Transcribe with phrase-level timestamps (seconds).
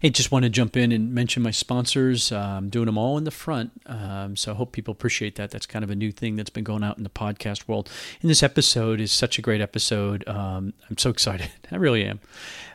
[0.00, 2.32] Hey, just want to jump in and mention my sponsors.
[2.32, 3.70] I'm um, doing them all in the front.
[3.84, 5.50] Um, so I hope people appreciate that.
[5.50, 7.90] That's kind of a new thing that's been going out in the podcast world.
[8.22, 10.26] And this episode is such a great episode.
[10.26, 11.50] Um, I'm so excited.
[11.70, 12.18] I really am.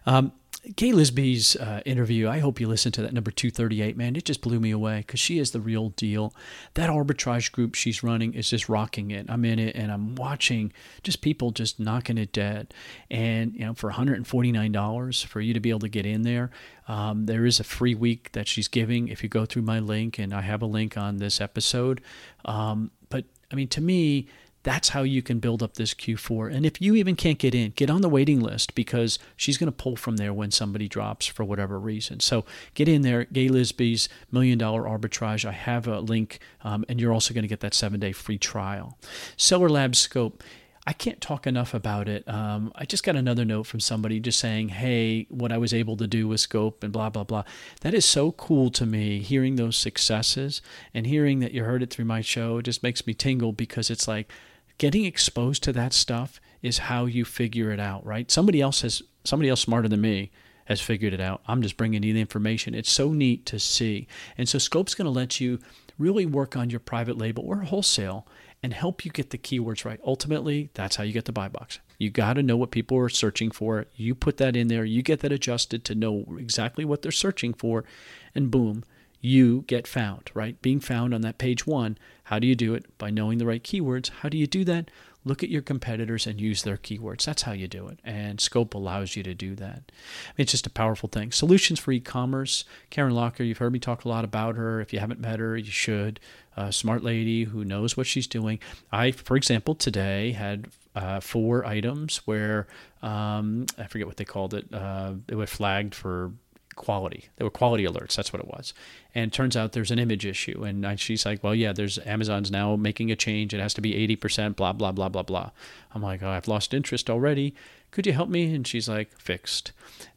[0.05, 0.33] Um,
[0.75, 4.15] Gaye Lisby's uh, interview, I hope you listen to that number 238, man.
[4.15, 6.33] It just blew me away because she is the real deal.
[6.73, 9.27] That arbitrage group she's running is just rocking it.
[9.29, 12.73] I'm in it and I'm watching just people just knocking it dead.
[13.11, 16.49] And, you know, for $149 for you to be able to get in there,
[16.87, 20.17] um, there is a free week that she's giving if you go through my link,
[20.17, 22.01] and I have a link on this episode.
[22.45, 24.27] Um, but, I mean, to me,
[24.65, 26.51] that's how you can build up this Q4.
[26.51, 29.71] And if you even can't get in, get on the waiting list because she's going
[29.71, 32.19] to pull from there when somebody drops for whatever reason.
[32.19, 33.25] So get in there.
[33.25, 35.45] Gaye Lisby's Million Dollar Arbitrage.
[35.45, 38.39] I have a link, um, and you're also going to get that seven day free
[38.39, 38.97] trial.
[39.37, 40.43] Seller Lab Scope.
[40.87, 42.27] I can't talk enough about it.
[42.27, 45.97] Um, I just got another note from somebody just saying, hey, what I was able
[45.97, 47.43] to do with Scope and blah, blah, blah.
[47.81, 50.61] That is so cool to me, hearing those successes
[50.93, 52.59] and hearing that you heard it through my show.
[52.59, 54.31] It just makes me tingle because it's like,
[54.77, 58.29] getting exposed to that stuff is how you figure it out, right?
[58.31, 60.31] Somebody else has somebody else smarter than me
[60.65, 61.41] has figured it out.
[61.47, 62.73] I'm just bringing you the information.
[62.73, 64.07] It's so neat to see.
[64.37, 65.59] And so Scope's going to let you
[65.97, 68.27] really work on your private label or wholesale
[68.63, 69.99] and help you get the keywords right.
[70.03, 71.79] Ultimately, that's how you get the buy box.
[71.99, 73.85] You got to know what people are searching for.
[73.95, 77.53] You put that in there, you get that adjusted to know exactly what they're searching
[77.53, 77.85] for,
[78.33, 78.83] and boom,
[79.21, 80.61] you get found, right?
[80.61, 81.97] Being found on that page one.
[82.25, 82.97] How do you do it?
[82.97, 84.09] By knowing the right keywords.
[84.09, 84.89] How do you do that?
[85.23, 87.25] Look at your competitors and use their keywords.
[87.25, 87.99] That's how you do it.
[88.03, 89.91] And Scope allows you to do that.
[90.37, 91.31] It's just a powerful thing.
[91.31, 92.63] Solutions for e commerce.
[92.91, 94.81] Karen Locker, you've heard me talk a lot about her.
[94.81, 96.19] If you haven't met her, you should.
[96.55, 98.59] A smart lady who knows what she's doing.
[98.91, 102.67] I, for example, today had uh, four items where
[103.01, 104.71] um, I forget what they called it.
[104.71, 106.31] Uh, it was flagged for
[106.75, 107.25] quality.
[107.37, 108.15] They were quality alerts.
[108.15, 108.73] That's what it was.
[109.13, 110.63] And it turns out there's an image issue.
[110.63, 113.53] And she's like, well, yeah, there's Amazon's now making a change.
[113.53, 115.51] It has to be 80%, blah, blah, blah, blah, blah.
[115.93, 117.55] I'm like, oh, I've lost interest already.
[117.91, 118.53] Could you help me?
[118.53, 119.71] And she's like, fixed.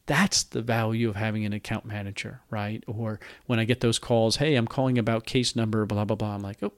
[0.07, 2.83] That's the value of having an account manager, right?
[2.87, 6.35] Or when I get those calls, hey, I'm calling about case number, blah, blah, blah.
[6.35, 6.73] I'm like, oh,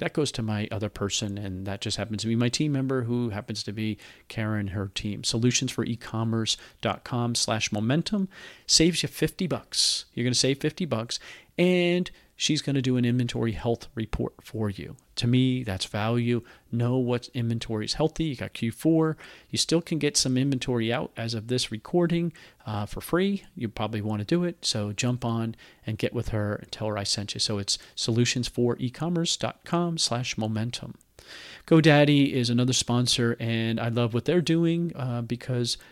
[0.00, 3.02] that goes to my other person, and that just happens to be my team member
[3.02, 5.24] who happens to be Karen, her team.
[5.24, 8.28] Solutions for ecommerce.com slash momentum
[8.66, 10.06] saves you 50 bucks.
[10.14, 11.20] You're going to save 50 bucks,
[11.58, 14.96] and she's going to do an inventory health report for you.
[15.16, 16.40] To me, that's value.
[16.72, 18.24] Know what inventory is healthy.
[18.24, 19.16] You got Q4.
[19.50, 22.32] You still can get some inventory out as of this recording
[22.64, 23.44] uh, for free.
[23.54, 24.64] You probably want to do it.
[24.64, 25.54] So jump on
[25.86, 27.40] and get with her and tell her I sent you.
[27.40, 30.94] So it's solutionsforecommerce.com slash momentum.
[31.66, 35.76] GoDaddy is another sponsor, and I love what they're doing uh, because–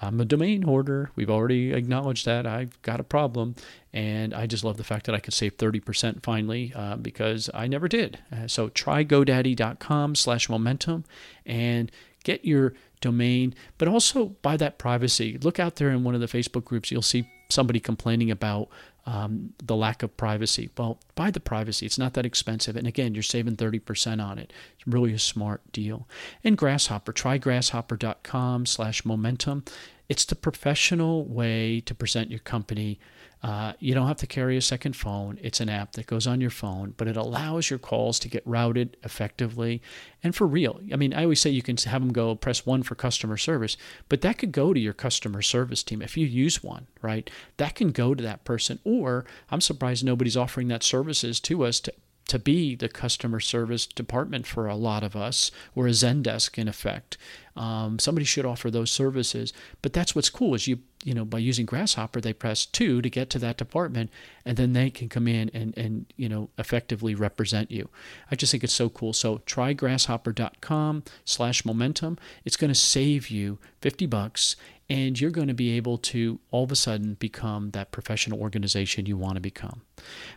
[0.00, 1.10] I'm a domain hoarder.
[1.16, 2.46] We've already acknowledged that.
[2.46, 3.56] I've got a problem.
[3.92, 7.66] And I just love the fact that I could save 30% finally uh, because I
[7.66, 8.18] never did.
[8.30, 11.04] Uh, so try GoDaddy.com slash momentum
[11.46, 11.90] and
[12.24, 15.38] get your domain, but also buy that privacy.
[15.38, 16.90] Look out there in one of the Facebook groups.
[16.90, 18.68] You'll see somebody complaining about
[19.06, 20.68] um, the lack of privacy.
[20.76, 21.86] Well, buy the privacy.
[21.86, 22.76] It's not that expensive.
[22.76, 24.52] And again, you're saving 30% on it.
[24.74, 26.08] It's really a smart deal.
[26.42, 29.64] And Grasshopper, try grasshopper.com slash momentum.
[30.08, 32.98] It's the professional way to present your company
[33.46, 35.38] uh, you don't have to carry a second phone.
[35.40, 38.42] It's an app that goes on your phone, but it allows your calls to get
[38.44, 39.80] routed effectively
[40.24, 40.80] and for real.
[40.92, 43.76] I mean, I always say you can have them go press one for customer service,
[44.08, 47.30] but that could go to your customer service team if you use one, right?
[47.58, 48.80] That can go to that person.
[48.82, 51.94] Or I'm surprised nobody's offering that services to us to
[52.28, 56.68] to be the customer service department for a lot of us, or a Zendesk in
[56.68, 57.18] effect.
[57.56, 59.54] Um, somebody should offer those services.
[59.80, 63.08] But that's what's cool is you you know by using Grasshopper, they press two to
[63.08, 64.10] get to that department,
[64.44, 67.88] and then they can come in and and you know effectively represent you.
[68.30, 69.12] I just think it's so cool.
[69.12, 72.18] So try grasshopper.com/momentum.
[72.44, 74.56] It's going to save you 50 bucks
[74.88, 79.06] and you're going to be able to all of a sudden become that professional organization
[79.06, 79.82] you want to become.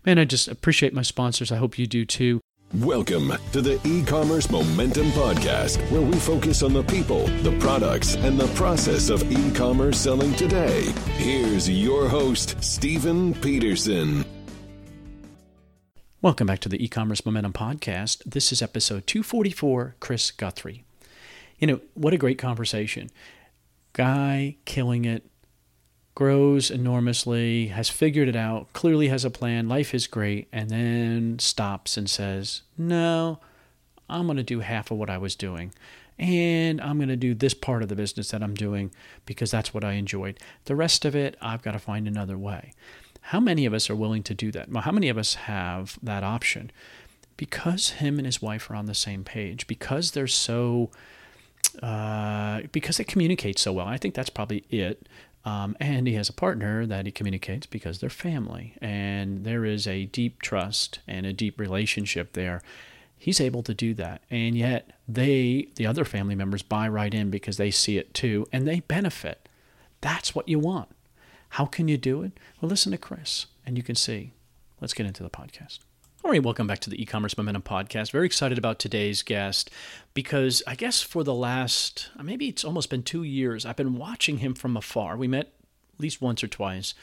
[0.06, 1.52] Man, I just appreciate my sponsors.
[1.52, 2.42] I hope you do too.
[2.74, 8.16] Welcome to the e commerce momentum podcast, where we focus on the people, the products,
[8.16, 10.84] and the process of e commerce selling today.
[11.18, 14.24] Here's your host, Stephen Peterson.
[16.22, 18.24] Welcome back to the e commerce momentum podcast.
[18.24, 20.84] This is episode 244, Chris Guthrie.
[21.58, 23.10] You know, what a great conversation
[23.94, 25.26] guy killing it,
[26.16, 31.40] grows enormously, has figured it out, clearly has a plan, life is great, and then
[31.40, 33.40] stops and says, No,
[34.10, 35.74] I'm going to do half of what I was doing.
[36.18, 38.92] and I'm going to do this part of the business that I'm doing
[39.26, 40.38] because that's what I enjoyed.
[40.66, 42.74] The rest of it, I've got to find another way.
[43.22, 44.70] How many of us are willing to do that?
[44.70, 46.72] Well, how many of us have that option?
[47.38, 50.90] Because him and his wife are on the same page, because they're so,
[51.82, 53.88] uh, because they communicate so well.
[53.88, 55.08] I think that's probably it.
[55.46, 59.88] Um, and he has a partner that he communicates because they're family and there is
[59.88, 62.62] a deep trust and a deep relationship there.
[63.18, 64.22] He's able to do that.
[64.30, 68.48] And yet they, the other family members, buy right in because they see it too
[68.52, 69.48] and they benefit.
[70.02, 70.90] That's what you want.
[71.50, 72.34] How can you do it?
[72.60, 74.34] Well, listen to Chris and you can see.
[74.82, 75.80] Let's get into the podcast.
[76.22, 78.12] All right, welcome back to the e-commerce momentum podcast.
[78.12, 79.72] Very excited about today's guest
[80.14, 84.40] because I guess for the last maybe it's almost been 2 years I've been watching
[84.40, 85.16] him from afar.
[85.16, 85.54] We met
[85.94, 86.94] at least once or twice.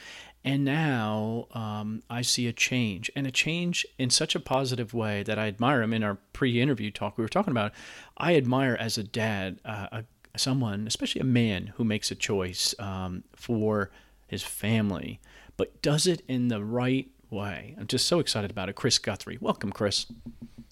[0.44, 5.22] And now um, I see a change, and a change in such a positive way
[5.22, 5.94] that I admire him.
[5.94, 7.72] In our pre-interview talk, we were talking about,
[8.18, 12.74] I admire as a dad, uh, a, someone, especially a man, who makes a choice
[12.78, 13.90] um, for
[14.28, 15.20] his family,
[15.56, 17.76] but does it in the right way.
[17.78, 18.74] I'm just so excited about it.
[18.74, 19.38] Chris Guthrie.
[19.40, 20.06] Welcome, Chris.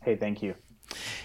[0.02, 0.54] Hey, thank you.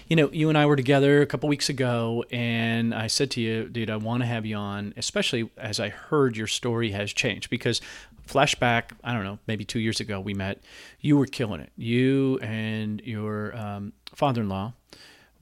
[0.08, 3.40] You know, you and I were together a couple weeks ago, and I said to
[3.40, 7.12] you, dude, I want to have you on, especially as I heard your story has
[7.12, 7.50] changed.
[7.50, 7.80] Because
[8.26, 10.62] flashback, I don't know, maybe two years ago we met,
[11.00, 11.72] you were killing it.
[11.76, 14.72] You and your um, father in law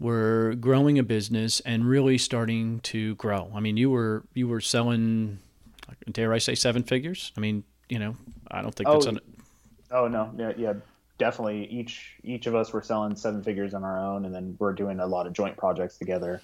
[0.00, 3.50] were growing a business and really starting to grow.
[3.54, 5.38] I mean, you were you were selling,
[6.10, 7.32] dare I say, seven figures?
[7.36, 8.16] I mean, you know,
[8.50, 9.20] I don't think oh, that's on.
[9.90, 10.74] Oh no, yeah, yeah,
[11.18, 11.66] definitely.
[11.66, 15.00] Each each of us were selling seven figures on our own, and then we're doing
[15.00, 16.40] a lot of joint projects together,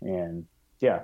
[0.00, 0.46] and
[0.80, 1.02] yeah.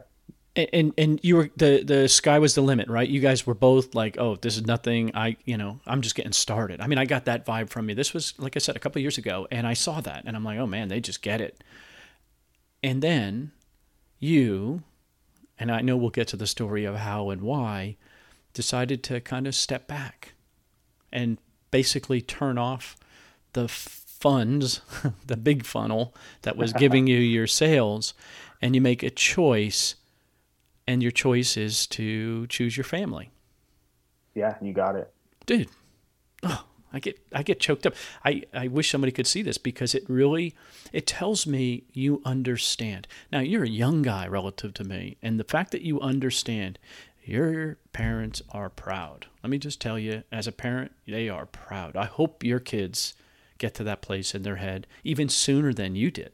[0.56, 3.08] And, and and you were the the sky was the limit, right?
[3.08, 5.12] You guys were both like, oh, this is nothing.
[5.14, 6.80] I you know I'm just getting started.
[6.80, 7.94] I mean, I got that vibe from you.
[7.94, 10.44] This was like I said a couple years ago, and I saw that, and I'm
[10.44, 11.62] like, oh man, they just get it.
[12.82, 13.52] And then
[14.18, 14.82] you,
[15.58, 17.96] and I know we'll get to the story of how and why,
[18.52, 20.34] decided to kind of step back
[21.12, 21.38] and
[21.70, 22.96] basically turn off
[23.52, 24.80] the funds,
[25.26, 28.14] the big funnel that was giving you your sales,
[28.60, 29.96] and you make a choice,
[30.86, 33.30] and your choice is to choose your family.
[34.34, 35.12] Yeah, you got it,
[35.46, 35.68] dude.
[36.42, 37.94] Oh, I get I get choked up.
[38.24, 40.54] I, I wish somebody could see this because it really
[40.92, 43.06] it tells me you understand.
[43.32, 46.78] Now you're a young guy relative to me, and the fact that you understand
[47.30, 49.26] your parents are proud.
[49.42, 51.96] Let me just tell you, as a parent, they are proud.
[51.96, 53.14] I hope your kids
[53.58, 56.32] get to that place in their head even sooner than you did.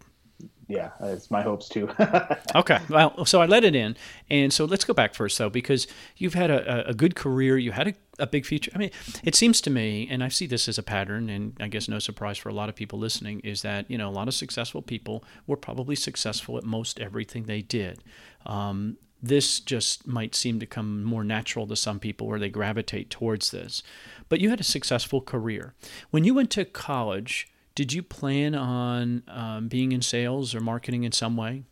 [0.68, 1.88] Yeah, it's my hopes too.
[2.54, 3.96] okay, well, so I let it in,
[4.28, 7.70] and so let's go back first though, because you've had a, a good career, you
[7.70, 8.72] had a, a big future.
[8.74, 8.90] I mean,
[9.22, 12.00] it seems to me, and I see this as a pattern, and I guess no
[12.00, 14.82] surprise for a lot of people listening, is that you know a lot of successful
[14.82, 18.02] people were probably successful at most everything they did.
[18.44, 23.10] Um, this just might seem to come more natural to some people where they gravitate
[23.10, 23.82] towards this.
[24.28, 25.74] But you had a successful career.
[26.10, 31.04] When you went to college, did you plan on um, being in sales or marketing
[31.04, 31.64] in some way?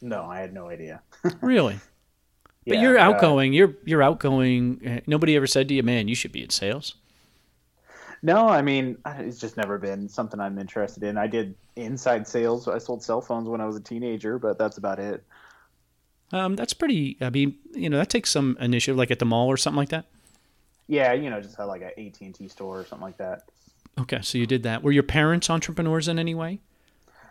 [0.00, 1.02] No, I had no idea.
[1.40, 1.80] really?
[2.66, 3.52] But yeah, you're uh, outgoing.
[3.52, 5.02] Uh, you're you're outgoing.
[5.06, 6.96] Nobody ever said to you, "Man, you should be in sales."
[8.22, 11.16] No, I mean it's just never been something I'm interested in.
[11.16, 12.66] I did inside sales.
[12.66, 15.24] I sold cell phones when I was a teenager, but that's about it.
[16.32, 17.16] Um, that's pretty.
[17.20, 19.90] I mean, you know, that takes some initiative, like at the mall or something like
[19.90, 20.06] that.
[20.88, 23.48] Yeah, you know, just had like an AT and T store or something like that.
[23.98, 24.82] Okay, so you did that.
[24.82, 26.60] Were your parents entrepreneurs in any way?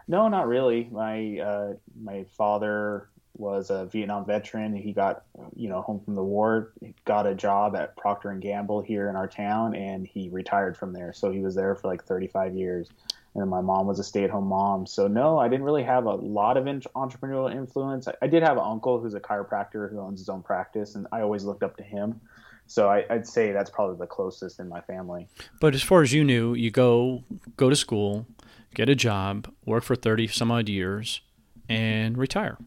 [0.07, 0.87] No, not really.
[0.91, 4.75] My uh, my father was a Vietnam veteran.
[4.75, 5.23] He got
[5.55, 9.09] you know home from the war, he got a job at Procter and Gamble here
[9.09, 11.13] in our town, and he retired from there.
[11.13, 12.89] So he was there for like 35 years
[13.35, 14.87] and my mom was a stay-at-home mom.
[14.87, 18.07] So no, I didn't really have a lot of entrepreneurial influence.
[18.07, 21.05] I, I, did have an uncle who's a chiropractor who owns his own practice, and
[21.11, 22.21] I always looked up to him.
[22.67, 25.27] So I, would say that's probably the closest in my family.
[25.59, 27.23] But as far as you knew, you go
[27.57, 28.25] go to school,
[28.73, 31.21] get a job, work for thirty some odd years,
[31.69, 32.57] and retire.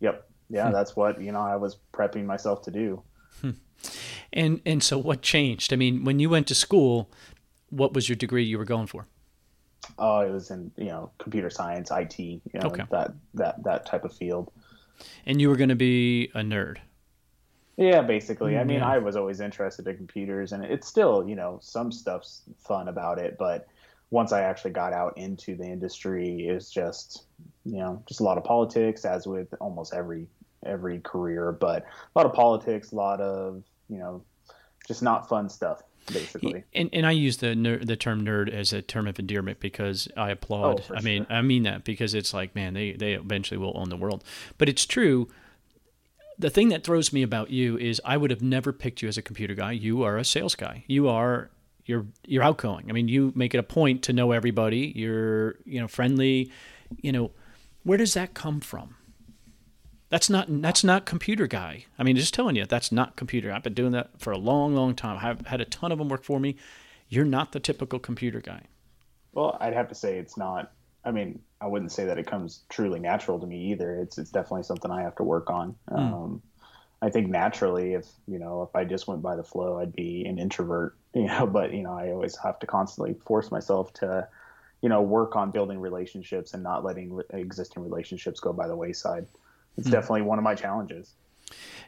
[0.00, 0.28] Yep.
[0.50, 0.72] Yeah, hmm.
[0.72, 1.40] that's what you know.
[1.40, 3.02] I was prepping myself to do.
[3.40, 3.50] Hmm.
[4.32, 5.72] And and so what changed?
[5.72, 7.10] I mean, when you went to school,
[7.70, 9.08] what was your degree you were going for?
[9.98, 12.84] Oh, it was in you know computer science, IT, you know okay.
[12.90, 14.52] that that that type of field.
[15.26, 16.78] And you were going to be a nerd.
[17.76, 18.56] Yeah, basically.
[18.58, 18.82] I mm, mean.
[18.82, 23.18] I was always interested in computers, and it's still you know some stuff's fun about
[23.18, 23.66] it, but
[24.10, 27.24] once I actually got out into the industry, it's just
[27.64, 30.28] you know just a lot of politics, as with almost every
[30.64, 34.22] every career, but a lot of politics, a lot of you know
[34.86, 35.82] just not fun stuff.
[36.12, 36.64] Basically.
[36.74, 40.08] And, and I use the ner- the term nerd as a term of endearment because
[40.16, 40.84] I applaud.
[40.90, 41.36] Oh, I mean, sure.
[41.36, 44.24] I mean that because it's like, man, they they eventually will own the world.
[44.58, 45.28] But it's true.
[46.38, 49.16] The thing that throws me about you is I would have never picked you as
[49.16, 49.72] a computer guy.
[49.72, 50.84] You are a sales guy.
[50.88, 51.50] You are
[51.86, 52.86] you're you're outgoing.
[52.88, 54.92] I mean, you make it a point to know everybody.
[54.94, 56.50] You're you know friendly.
[57.00, 57.30] You know,
[57.82, 58.96] where does that come from?
[60.10, 61.86] That's not that's not computer guy.
[61.98, 63.52] I mean, just telling you, that's not computer.
[63.52, 65.18] I've been doing that for a long, long time.
[65.20, 66.56] I've had a ton of them work for me.
[67.08, 68.62] You're not the typical computer guy.
[69.32, 70.72] Well, I'd have to say it's not.
[71.04, 73.96] I mean, I wouldn't say that it comes truly natural to me either.
[73.96, 75.74] It's it's definitely something I have to work on.
[75.88, 76.42] Um,
[77.02, 80.24] I think naturally, if you know, if I just went by the flow, I'd be
[80.26, 80.96] an introvert.
[81.14, 84.26] You know, but you know, I always have to constantly force myself to,
[84.82, 88.74] you know, work on building relationships and not letting re- existing relationships go by the
[88.74, 89.28] wayside.
[89.76, 91.14] It's definitely one of my challenges.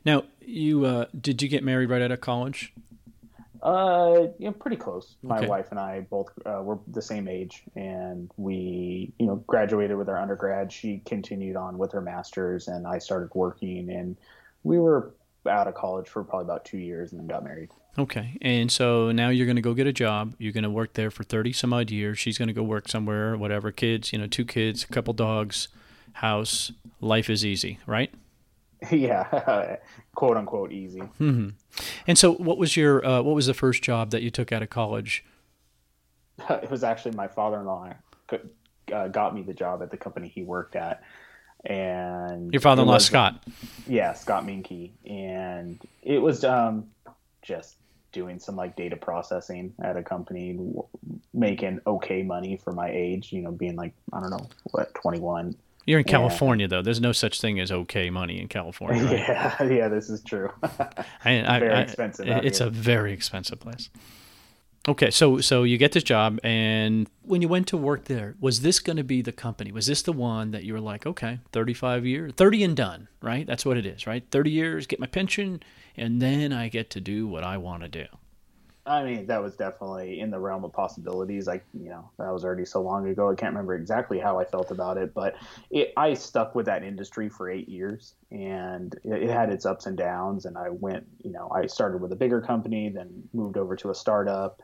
[0.04, 2.72] Now, you uh, did you get married right out of college?
[3.62, 5.16] Uh, you know, pretty close.
[5.22, 5.48] My Okay.
[5.48, 10.08] wife and I both uh, were the same age, and we, you know, graduated with
[10.08, 10.70] our undergrad.
[10.70, 13.90] She continued on with her master's, and I started working.
[13.90, 14.16] And
[14.62, 15.14] we were
[15.48, 17.70] out of college for probably about two years, and then got married.
[17.98, 20.34] Okay, and so now you're going to go get a job.
[20.38, 22.18] You're going to work there for thirty some odd years.
[22.18, 23.72] She's going to go work somewhere, whatever.
[23.72, 25.68] Kids, you know, two kids, a couple dogs,
[26.16, 26.72] house.
[27.00, 28.12] Life is easy, right?
[28.90, 29.76] yeah,
[30.14, 31.02] quote unquote easy.
[31.18, 34.62] And so, what was your uh, what was the first job that you took out
[34.62, 35.24] of college?
[36.50, 37.94] it was actually my father-in-law
[38.92, 41.02] uh, got me the job at the company he worked at,
[41.64, 43.42] and Your father-in-law, it was- Scott.
[43.86, 46.86] yeah, Scott Minky, and it was um,
[47.42, 47.76] just
[48.12, 50.58] doing some like data processing at a company,
[51.34, 53.32] making okay money for my age.
[53.32, 55.56] You know, being like I don't know what twenty one.
[55.86, 56.82] You're in California, though.
[56.82, 59.04] There's no such thing as okay money in California.
[59.04, 59.18] Right?
[59.28, 60.50] Yeah, yeah, this is true.
[61.24, 62.66] I, I, Very I- expensive It's here.
[62.66, 63.88] a very expensive place.
[64.88, 68.60] Okay, so so you get this job, and when you went to work there, was
[68.60, 69.72] this going to be the company?
[69.72, 73.44] Was this the one that you were like, okay, 35 years, 30 and done, right?
[73.48, 74.24] That's what it is, right?
[74.30, 75.60] 30 years, get my pension,
[75.96, 78.06] and then I get to do what I want to do.
[78.86, 81.48] I mean, that was definitely in the realm of possibilities.
[81.48, 83.30] Like, you know, that was already so long ago.
[83.30, 85.34] I can't remember exactly how I felt about it, but
[85.70, 89.86] it, I stuck with that industry for eight years and it, it had its ups
[89.86, 90.44] and downs.
[90.44, 93.90] And I went, you know, I started with a bigger company, then moved over to
[93.90, 94.62] a startup.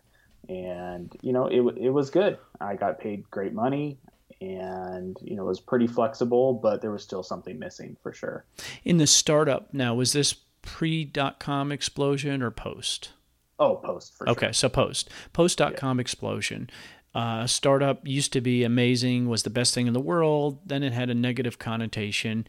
[0.49, 2.39] And, you know, it, it was good.
[2.61, 3.99] I got paid great money
[4.41, 8.45] and, you know, it was pretty flexible, but there was still something missing for sure.
[8.85, 13.11] In the startup, now, was this pre dot com explosion or post?
[13.59, 14.33] Oh, post for sure.
[14.33, 16.71] Okay, so post post.com explosion.
[17.15, 20.59] Uh, startup used to be amazing, was the best thing in the world.
[20.65, 22.47] Then it had a negative connotation.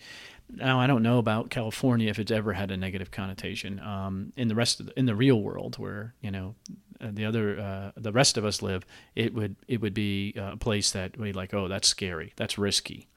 [0.49, 3.79] Now I don't know about California if it's ever had a negative connotation.
[3.79, 6.55] Um, in the rest of the, in the real world, where you know
[7.01, 10.55] uh, the other uh, the rest of us live, it would it would be a
[10.55, 11.53] place that we like.
[11.53, 12.33] Oh, that's scary.
[12.37, 13.09] That's risky.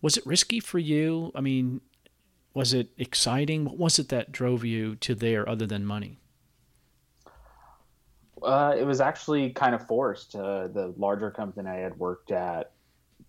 [0.00, 1.30] Was it risky for you?
[1.34, 1.80] I mean,
[2.54, 3.64] was it exciting?
[3.64, 6.18] What was it that drove you to there other than money?
[8.44, 10.34] Uh, it was actually kind of forced.
[10.34, 12.72] Uh, the larger company I had worked at,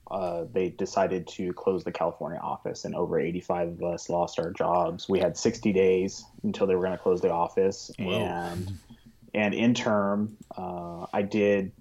[0.10, 4.52] uh, they decided to close the California office, and over 85 of us lost our
[4.52, 5.08] jobs.
[5.08, 8.78] We had 60 days until they were going to close the office, and
[9.34, 11.72] and in term, uh, I did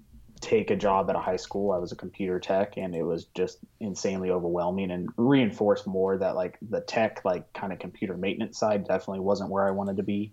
[0.41, 1.71] take a job at a high school.
[1.71, 6.35] I was a computer tech, and it was just insanely overwhelming, and reinforced more that
[6.35, 10.03] like the tech, like kind of computer maintenance side, definitely wasn't where I wanted to
[10.03, 10.31] be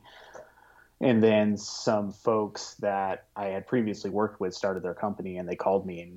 [1.00, 5.56] and then some folks that I had previously worked with started their company and they
[5.56, 6.12] called me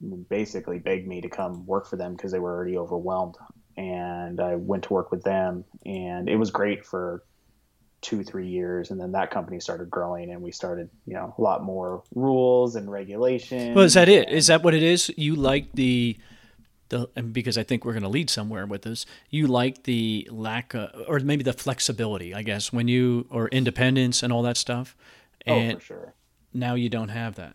[0.00, 3.36] and basically begged me to come work for them because they were already overwhelmed.
[3.76, 7.24] And I went to work with them and it was great for
[8.00, 8.92] two, three years.
[8.92, 12.76] And then that company started growing and we started, you know, a lot more rules
[12.76, 13.74] and regulations.
[13.74, 14.28] Well, is that it?
[14.30, 15.10] Is that what it is?
[15.16, 16.16] You like the
[16.90, 19.06] the and because I think we're going to lead somewhere with this.
[19.30, 24.22] You like the lack of, or maybe the flexibility, I guess, when you or independence
[24.22, 24.96] and all that stuff.
[25.46, 26.14] Oh, And for sure.
[26.52, 27.54] now you don't have that.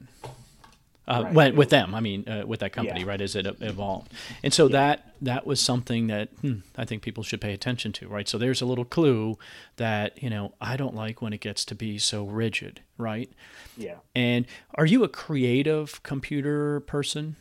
[1.06, 1.54] Uh, Right.
[1.54, 3.08] with them, I mean, uh, with that company, Yeah.
[3.08, 3.20] right?
[3.20, 7.42] As it evolved, and so that that was something that hmm, I think people should
[7.42, 8.26] pay attention to, right?
[8.30, 9.38] So there's a little clue
[9.76, 13.30] that you know I don't like when it gets to be so rigid, right?
[13.76, 13.96] Yeah.
[14.16, 17.36] And are you a creative computer person?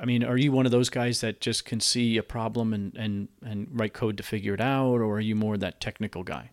[0.00, 2.94] I mean, are you one of those guys that just can see a problem and,
[2.96, 6.50] and, and write code to figure it out, or are you more that technical guy?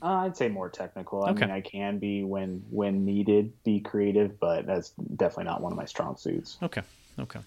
[0.00, 1.24] Uh, I'd say more technical.
[1.24, 1.46] I Okay.
[1.46, 5.76] mean, I can be when when needed, be creative, but that's definitely not one of
[5.76, 6.56] my strong suits.
[6.62, 6.82] Okay.
[7.18, 7.40] Okay.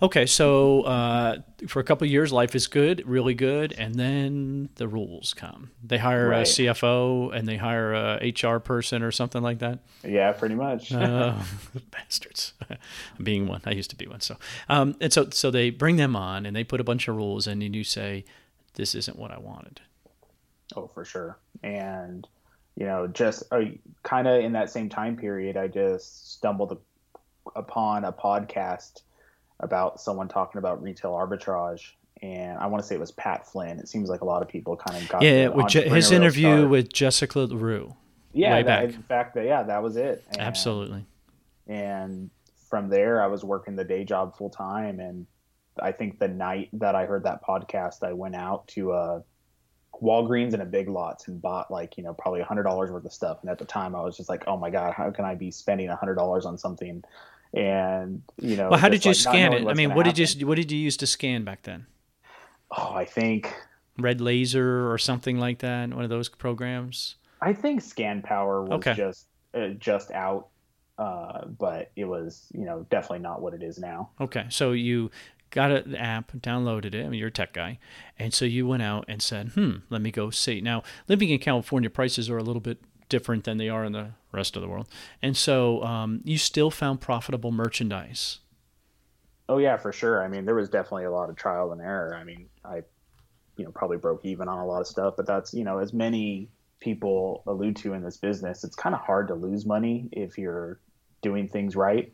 [0.00, 0.26] Okay.
[0.26, 4.86] So uh, for a couple of years, life is good, really good, and then the
[4.86, 5.70] rules come.
[5.82, 9.80] They hire a CFO and they hire a HR person or something like that.
[10.04, 10.92] Yeah, pretty much.
[10.98, 11.42] Uh,
[11.90, 12.52] bastards.
[13.22, 14.20] Being one, I used to be one.
[14.20, 14.36] So,
[14.68, 17.46] um, and so so they bring them on and they put a bunch of rules,
[17.46, 18.24] and then you say,
[18.74, 19.80] "This isn't what I wanted."
[20.76, 21.38] Oh, for sure.
[21.62, 22.26] And,
[22.76, 23.60] you know, just uh,
[24.02, 26.78] kind of in that same time period, I just stumbled
[27.56, 29.02] upon a podcast
[29.60, 31.92] about someone talking about retail arbitrage.
[32.22, 33.78] And I want to say it was Pat Flynn.
[33.78, 36.56] It seems like a lot of people kind of got Yeah, with Je- his interview
[36.58, 36.70] start.
[36.70, 37.94] with Jessica Larrew.
[38.32, 38.94] yeah, way that- back.
[38.94, 40.24] in fact, that, yeah, that was it.
[40.32, 41.04] And- Absolutely.
[41.66, 42.30] and
[42.68, 45.26] from there i was working the day job full time and
[45.80, 49.20] i think the night that i heard that podcast i went out to uh
[50.02, 53.04] walgreens and a big lots and bought like you know probably a hundred dollars worth
[53.04, 55.24] of stuff and at the time i was just like oh my god how can
[55.24, 57.02] i be spending a hundred dollars on something
[57.54, 59.66] and you know Well, how did you like, scan it?
[59.66, 60.40] I mean, what did happen.
[60.40, 61.86] you what did you use to scan back then?
[62.76, 63.54] oh i think
[63.98, 65.88] Red Laser or something like that?
[65.92, 67.16] One of those programs?
[67.40, 68.94] i think scan power was Okay.
[68.94, 70.48] just uh, just out
[70.98, 75.10] uh but it was you know definitely not what it is now Okay, so you
[75.50, 77.06] got an app, downloaded it.
[77.06, 77.78] I mean, you're a tech guy,
[78.18, 81.38] and so you went out and said, "Hmm, let me go see." Now, living in
[81.38, 82.78] California, prices are a little bit
[83.08, 84.88] different than they are in the rest of the world,
[85.22, 88.40] and so um, you still found profitable merchandise.
[89.48, 90.22] Oh yeah, for sure.
[90.22, 92.14] I mean, there was definitely a lot of trial and error.
[92.14, 92.82] I mean, I,
[93.56, 95.92] you know, probably broke even on a lot of stuff, but that's you know, as
[95.92, 100.38] many people allude to in this business, it's kind of hard to lose money if
[100.38, 100.78] you're
[101.22, 102.12] doing things right.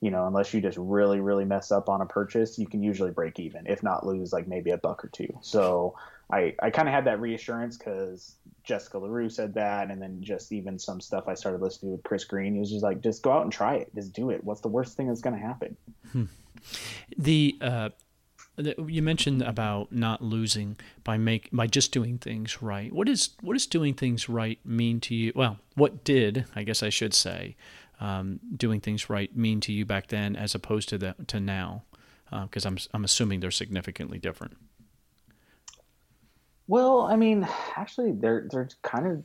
[0.00, 3.10] You know, unless you just really, really mess up on a purchase, you can usually
[3.10, 5.38] break even, if not lose like maybe a buck or two.
[5.40, 5.94] So
[6.34, 10.50] I, I kind of had that reassurance because Jessica Larrew said that, and then just
[10.52, 12.54] even some stuff I started listening to with Chris Green.
[12.54, 14.42] He was just like, just go out and try it, just do it.
[14.42, 15.76] What's the worst thing that's going to happen?
[17.16, 17.90] The, uh,
[18.86, 22.92] you mentioned about not losing by make by just doing things right.
[22.92, 25.32] What is what does doing things right mean to you?
[25.34, 27.56] Well, what did I guess I should say
[28.00, 31.82] um, doing things right mean to you back then as opposed to the, to now?
[32.30, 34.56] Because I'm I'm assuming they're significantly different.
[36.66, 39.24] Well, I mean, actually, they're they're kind of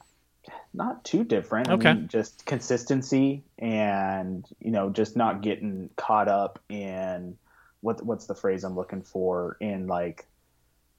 [0.74, 1.70] not too different.
[1.70, 1.94] I Okay.
[1.94, 7.38] mean, just consistency and you know, just not getting caught up in
[7.82, 10.26] what what's the phrase I'm looking for in like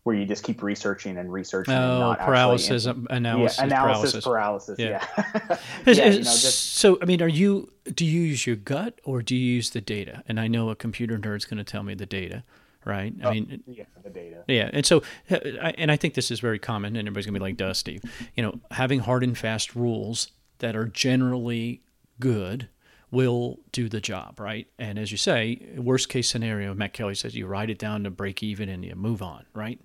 [0.03, 1.75] where you just keep researching and researching.
[1.75, 3.59] and Oh, not actually paralysis im- um, analysis.
[3.59, 4.79] yeah, analysis paralysis.
[4.79, 4.79] paralysis.
[4.79, 5.05] Yeah.
[5.47, 5.59] Yeah,
[5.93, 6.05] yeah.
[6.07, 9.37] you know, just so, I mean, are you do you use your gut or do
[9.37, 10.23] you use the data?
[10.27, 12.45] And I know a computer nerd's going to tell me the data,
[12.85, 13.13] right?
[13.23, 14.45] I mean, yeah, the data.
[14.49, 15.37] yeah, and so, uh,
[15.77, 18.03] and I think this is very common, and everybody's gonna be like, "Duh, Steve."
[18.37, 21.83] You know, having hard and fast rules that are generally
[22.19, 22.69] good
[23.11, 24.69] will do the job, right?
[24.79, 28.11] And as you say, worst case scenario, Matt Kelly says you write it down to
[28.11, 29.81] break even and you move on, right?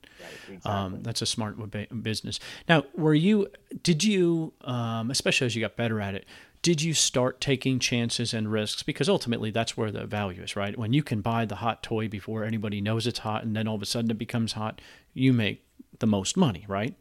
[0.47, 1.55] Right, Um, that's a smart
[2.03, 2.39] business.
[2.69, 3.47] Now, were you?
[3.81, 6.25] Did you, um, especially as you got better at it,
[6.65, 8.81] did you start taking chances and risks?
[8.81, 10.75] Because ultimately, that's where the value is, right?
[10.75, 13.75] When you can buy the hot toy before anybody knows it's hot, and then all
[13.75, 14.81] of a sudden it becomes hot,
[15.13, 15.63] you make
[15.99, 16.95] the most money, right?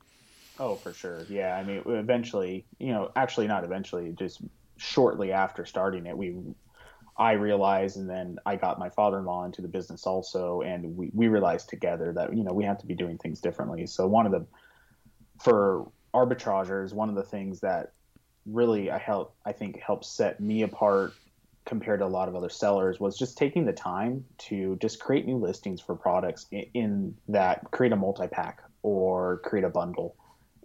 [0.61, 1.25] Oh, for sure.
[1.31, 1.57] Yeah.
[1.57, 4.43] I mean, eventually, you know, actually not eventually, just
[4.77, 6.37] shortly after starting it, we,
[7.17, 11.29] I realized, and then I got my father-in-law into the business also, and we, we
[11.29, 13.87] realized together that, you know, we have to be doing things differently.
[13.87, 14.45] So one of the,
[15.43, 17.94] for arbitragers, one of the things that
[18.47, 21.13] really I help, I think helped set me apart
[21.65, 25.27] compared to a lot of other sellers was just taking the time to just create
[25.27, 30.15] new listings for products in, in that create a multi-pack or create a bundle.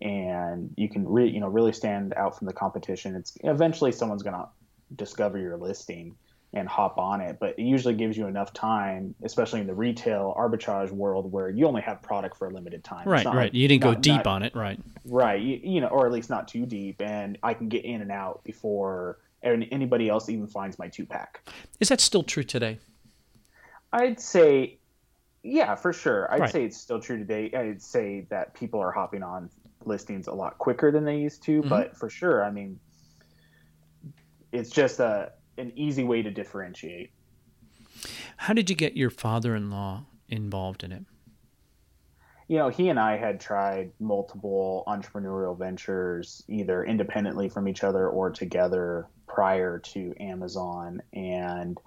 [0.02, 3.16] And you can really you know really stand out from the competition.
[3.16, 4.48] It's eventually someone's going to
[4.96, 6.16] discover your listing
[6.54, 10.34] and hop on it but it usually gives you enough time especially in the retail
[10.38, 13.44] arbitrage world where you only have product for a limited time Right, not right.
[13.46, 14.80] like- You didn't go deep not- on it, right?
[15.06, 18.02] right you, you know or at least not too deep and i can get in
[18.02, 21.48] and out before an- anybody else even finds my two pack
[21.80, 22.80] Is that still true today?
[23.94, 24.78] i'd say
[25.44, 26.50] yeah for sure i'd Right.
[26.52, 29.50] say it's still true today i'd say that people are hopping on
[29.86, 31.70] listings a lot quicker than they used to Mhm.
[31.70, 32.80] but for sure i mean
[34.52, 37.12] it's just a an easy way to differentiate
[38.38, 41.04] How did you get your father-in-law involved in it?
[42.50, 48.10] you know, he and I had tried multiple entrepreneurial ventures, either independently from each other
[48.10, 51.80] or together prior to Amazon, and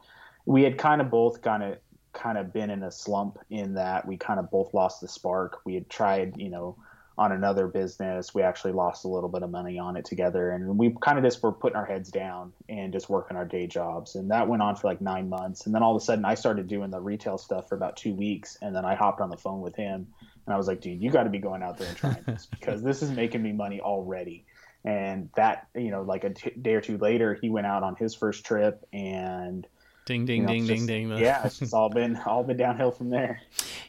[0.47, 1.79] we had kind of both kind of
[2.13, 5.63] kind of been in a slump in that we kind of both lost the spark.
[5.65, 6.77] We had tried, you know,
[7.19, 8.35] on another business.
[8.35, 11.25] We actually lost a little bit of money on it together, and we kind of
[11.25, 14.15] just were putting our heads down and just working our day jobs.
[14.15, 15.67] And that went on for like nine months.
[15.67, 18.15] And then all of a sudden, I started doing the retail stuff for about two
[18.15, 20.07] weeks, and then I hopped on the phone with him,
[20.47, 22.47] and I was like, "Dude, you got to be going out there and trying this
[22.51, 24.45] because this is making me money already."
[24.85, 27.95] And that, you know, like a t- day or two later, he went out on
[27.95, 29.67] his first trip, and
[30.05, 31.19] Ding ding you know, ding just, ding ding.
[31.19, 33.41] Yeah, it's all been all been downhill from there.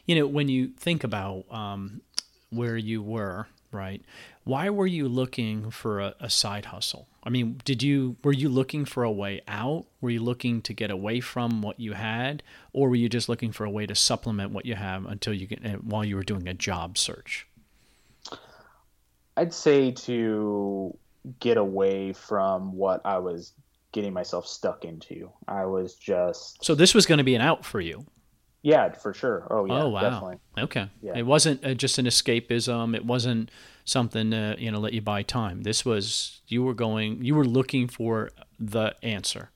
[0.06, 2.02] You know, when you think about um,
[2.50, 4.02] where you were, right?
[4.44, 7.08] Why were you looking for a, a, side hustle?
[7.22, 9.86] I mean, did you were you looking for a way out?
[10.00, 13.52] Were you looking to get away from what you had, or were you just looking
[13.52, 16.22] for a way to supplement what you have until you get eh, while you were
[16.22, 17.46] doing a job search?
[19.36, 20.96] I'd say to
[21.40, 23.52] get away from what I was
[23.92, 25.30] getting myself stuck into.
[25.48, 28.04] I was just so this was going to be an out for you.
[28.64, 29.46] Yeah, for sure.
[29.50, 29.82] Oh yeah.
[29.82, 30.00] Oh wow.
[30.00, 30.38] Definitely.
[30.58, 30.88] Okay.
[31.02, 31.12] Yeah.
[31.16, 32.96] It wasn't uh, just an escapism.
[32.96, 33.50] It wasn't
[33.84, 35.64] something to you know let you buy time.
[35.64, 37.22] This was you were going.
[37.22, 39.50] You were looking for the answer.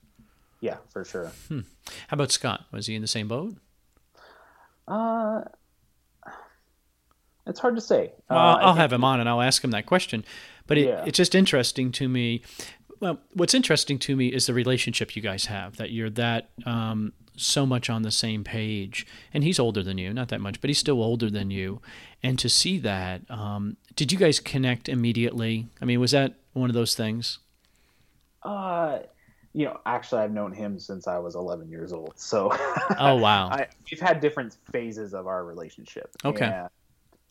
[0.60, 1.32] Yeah, for sure.
[1.48, 1.60] Hmm.
[2.08, 2.66] How about Scott?
[2.70, 3.54] Was he in the same boat?
[4.86, 5.40] Uh,
[7.46, 8.12] it's hard to say.
[8.28, 10.22] Well, uh, I'll have him on and I'll ask him that question.
[10.66, 11.04] But it, yeah.
[11.06, 12.42] it's just interesting to me.
[13.00, 15.76] Well, what's interesting to me is the relationship you guys have.
[15.76, 19.06] That you're that um, so much on the same page.
[19.32, 21.80] And he's older than you, not that much, but he's still older than you.
[22.22, 25.66] And to see that, um, did you guys connect immediately?
[25.80, 27.38] I mean, was that one of those things?
[28.42, 29.00] Uh,
[29.52, 32.14] you know, actually, I've known him since I was 11 years old.
[32.16, 32.50] So,
[32.98, 36.10] oh wow, I, we've had different phases of our relationship.
[36.24, 36.68] Okay, and,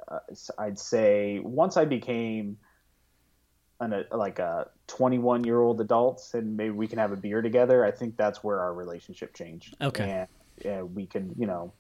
[0.10, 0.20] uh,
[0.58, 2.58] I'd say once I became
[3.80, 7.42] an, a, like a 21 year old adults and maybe we can have a beer
[7.42, 9.76] together i think that's where our relationship changed.
[9.82, 10.10] Okay.
[10.10, 10.28] And,
[10.66, 11.74] and we can you know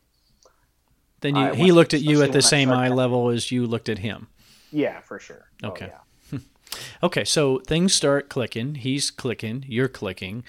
[1.21, 3.97] then you, he looked at you at the same eye level as you looked at
[3.97, 4.27] him.
[4.71, 5.49] Yeah for sure.
[5.63, 5.91] Oh, okay.
[5.91, 6.39] oh, yeah.
[7.03, 8.75] okay so things start clicking.
[8.75, 9.65] He's clicking.
[9.67, 10.43] You're clicking.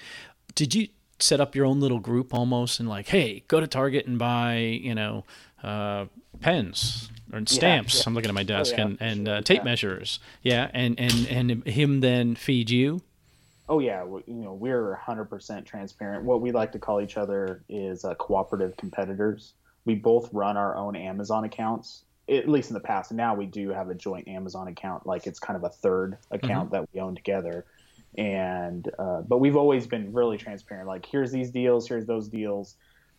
[0.53, 4.05] Did you set up your own little group almost and like hey go to target
[4.05, 5.25] and buy you know
[5.63, 6.05] uh,
[6.39, 7.93] pens or stamps.
[7.93, 8.03] Yeah, yeah.
[8.07, 9.35] I'm looking at my oh, desk oh, and and sure.
[9.35, 10.19] uh, tape measures.
[10.43, 13.01] Yeah, and and and him then feed you.
[13.69, 16.23] Oh yeah, you know we're 100% transparent.
[16.23, 19.53] What we like to call each other is uh, cooperative competitors.
[19.85, 23.11] We both run our own Amazon accounts, at least in the past.
[23.11, 26.71] Now we do have a joint Amazon account, like it's kind of a third account
[26.71, 26.81] mm-hmm.
[26.81, 27.65] that we own together.
[28.17, 30.87] And uh, but we've always been really transparent.
[30.87, 32.75] Like here's these deals, here's those deals,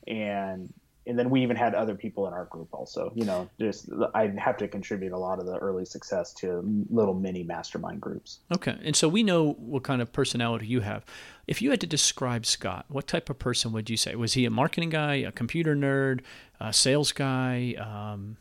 [0.09, 0.73] and
[1.11, 4.33] and then we even had other people in our group also you know just i
[4.39, 8.39] have to contribute a lot of the early success to little mini mastermind groups.
[8.55, 11.05] Okay and so we know what kind of personality you have.
[11.47, 14.15] If you had to describe scott what type of person would you say?
[14.15, 16.21] Was he a marketing guy a computer nerd
[16.61, 18.37] a sales guy um,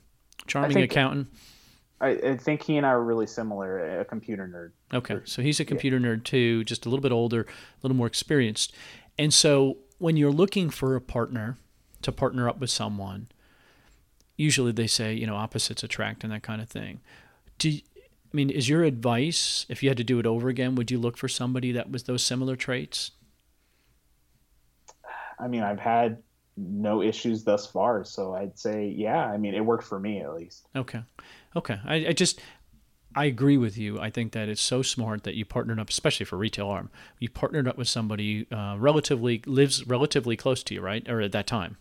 [0.46, 1.28] charming think, accountant?
[2.00, 4.98] I, I, think he and i are really similar a computer nerd.
[4.98, 6.08] Okay so he's a computer yeah.
[6.08, 8.76] nerd too just a little bit older a little more experienced.
[9.18, 11.58] And so when you're looking for a partner
[12.02, 13.28] to partner up with someone,
[14.38, 17.02] usually they say, you know, opposites attract and that kind of thing.
[17.58, 20.76] Do you, I mean, is your advice, if you had to do it over again,
[20.76, 23.12] would you look for somebody that was those similar traits?
[25.40, 26.22] I mean, I've had
[26.56, 29.26] no issues thus far, so I'd say, yeah.
[29.26, 30.68] I mean, it worked for me at least.
[30.76, 31.02] Okay,
[31.56, 31.80] okay.
[31.86, 32.40] I, I just,
[33.16, 34.00] I agree with you.
[34.00, 36.92] I think that it's so smart that you partnered up, especially for retail arm.
[37.18, 41.32] You partnered up with somebody uh, relatively lives relatively close to you, right, or at
[41.32, 41.78] that time.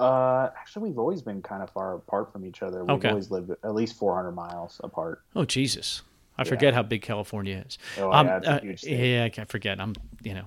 [0.00, 2.80] Uh, actually, we've always been kind of far apart from each other.
[2.80, 3.10] We've okay.
[3.10, 5.22] always lived at least 400 miles apart.
[5.36, 6.02] Oh Jesus!
[6.38, 7.78] I forget how big California is.
[7.98, 9.78] Oh um, yeah, it's uh, huge yeah, I can't forget.
[9.78, 10.46] I'm you know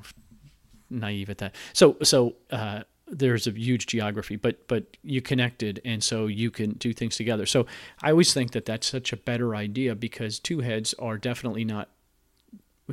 [0.89, 1.55] naive at that.
[1.73, 6.71] So so uh, there's a huge geography, but but you connected, and so you can
[6.71, 7.45] do things together.
[7.45, 7.67] So
[8.01, 11.89] I always think that that's such a better idea because two heads are definitely not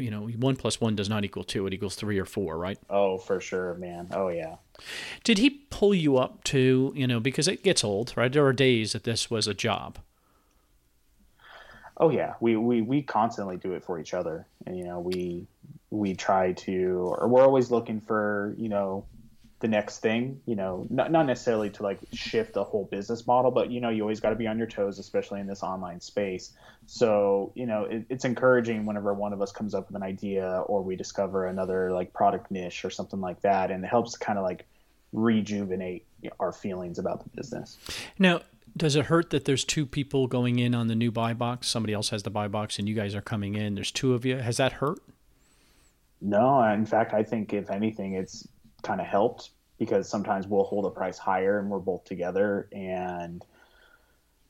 [0.00, 2.78] you know, one plus one does not equal two; it equals three or four, right?
[2.88, 4.08] Oh, for sure, man.
[4.12, 4.56] Oh yeah.
[5.24, 8.32] Did he pull you up to you know because it gets old, right?
[8.32, 9.98] There are days that this was a job.
[11.96, 15.46] Oh yeah, we we we constantly do it for each other, and you know we
[15.90, 19.04] we try to, or we're always looking for you know
[19.60, 23.50] the next thing you know not, not necessarily to like shift the whole business model
[23.50, 26.00] but you know you always got to be on your toes especially in this online
[26.00, 26.52] space.
[26.86, 30.62] So you know it, it's encouraging whenever one of us comes up with an idea
[30.66, 34.38] or we discover another like product niche or something like that and it helps kind
[34.38, 34.66] of like
[35.12, 36.06] rejuvenate
[36.38, 37.76] our feelings about the business.
[38.18, 38.40] Now
[38.76, 41.68] does it hurt that there's two people going in on the new buy box?
[41.68, 43.74] Somebody else has the buy box and you guys are coming in.
[43.74, 44.36] There's two of you.
[44.38, 45.00] Has that hurt?
[46.22, 48.46] No in fact i think if anything it's
[48.82, 53.44] kind of helped because sometimes we'll hold a price higher and we're both together and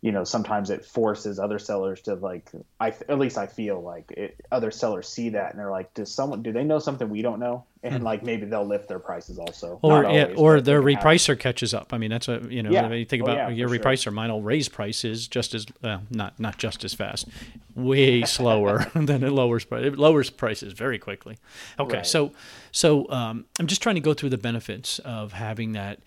[0.03, 4.11] you know sometimes it forces other sellers to like i at least i feel like
[4.13, 7.23] it, other sellers see that and they're like does someone do they know something we
[7.23, 10.83] don't know and mm like maybe they'll lift their prices also or yeah, or their
[10.83, 12.91] repricer catches up i mean that's what you know yeah.
[12.91, 14.13] you think oh, about oh, yeah, your repricer sure.
[14.13, 17.29] mine will raise prices just as well not not just as fast
[17.75, 21.37] way slower than it lowers it lowers prices very quickly
[21.79, 22.07] okay right.
[22.07, 22.33] so
[22.73, 26.01] so um, i'm just trying to go through the benefits of having that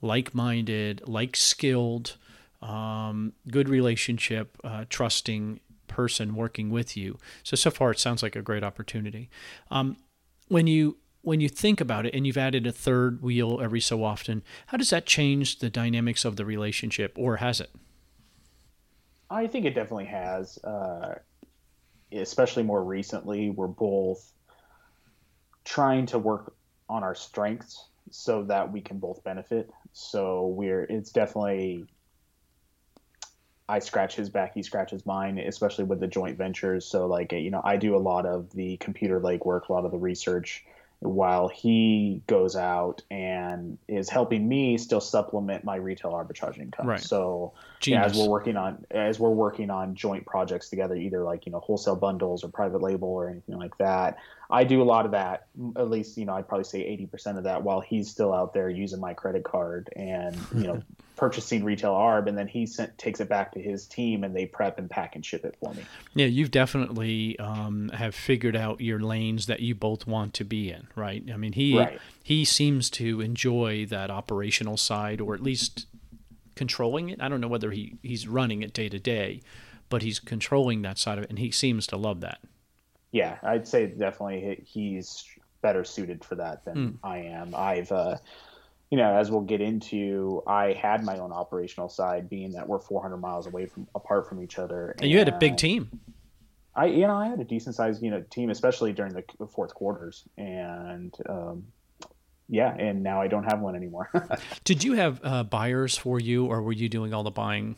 [0.00, 2.16] like-minded like skilled
[2.64, 7.18] um, good relationship, uh, trusting person working with you.
[7.42, 9.28] So so far, it sounds like a great opportunity.
[9.70, 9.96] Um,
[10.48, 14.02] when you when you think about it, and you've added a third wheel every so
[14.02, 17.70] often, how does that change the dynamics of the relationship, or has it?
[19.30, 20.58] I think it definitely has.
[20.64, 21.16] Uh,
[22.12, 24.32] especially more recently, we're both
[25.64, 26.54] trying to work
[26.88, 29.70] on our strengths so that we can both benefit.
[29.92, 31.86] So we're it's definitely
[33.68, 36.84] I scratch his back, he scratches mine, especially with the joint ventures.
[36.84, 39.90] So like, you know, I do a lot of the computer legwork, a lot of
[39.90, 40.64] the research
[41.04, 46.86] while he goes out and is helping me still supplement my retail arbitrage income.
[46.86, 47.00] Right.
[47.00, 47.52] So
[47.84, 51.52] yeah, as we're working on as we're working on joint projects together, either like you
[51.52, 54.16] know wholesale bundles or private label or anything like that,
[54.50, 55.46] I do a lot of that.
[55.76, 58.52] At least you know I'd probably say eighty percent of that while he's still out
[58.52, 60.82] there using my credit card and you know
[61.16, 64.46] purchasing retail arb and then he sent, takes it back to his team and they
[64.46, 68.80] prep and pack and ship it for me yeah you've definitely um, have figured out
[68.80, 72.00] your lanes that you both want to be in right i mean he right.
[72.22, 75.86] he seems to enjoy that operational side or at least
[76.56, 79.40] controlling it i don't know whether he he's running it day to day
[79.88, 82.40] but he's controlling that side of it and he seems to love that
[83.14, 85.24] yeah i'd say definitely he's
[85.62, 86.94] better suited for that than mm.
[87.02, 88.16] i am i've uh,
[88.94, 92.78] you know, as we'll get into, I had my own operational side, being that we're
[92.78, 94.90] 400 miles away from apart from each other.
[94.90, 96.00] And, and you had a big team.
[96.76, 99.74] I, you know, I had a decent sized, you know, team, especially during the fourth
[99.74, 101.64] quarters, and um,
[102.48, 104.12] yeah, and now I don't have one anymore.
[104.64, 107.76] Did you have uh, buyers for you, or were you doing all the buying?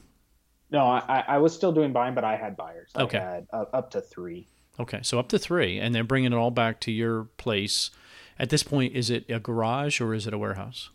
[0.71, 2.91] No, I, I was still doing buying, but I had buyers.
[2.97, 4.49] Okay, I had uh, up to three.
[4.79, 7.91] Okay, so up to three, and then bringing it all back to your place.
[8.39, 10.91] At this point, is it a garage or is it a warehouse?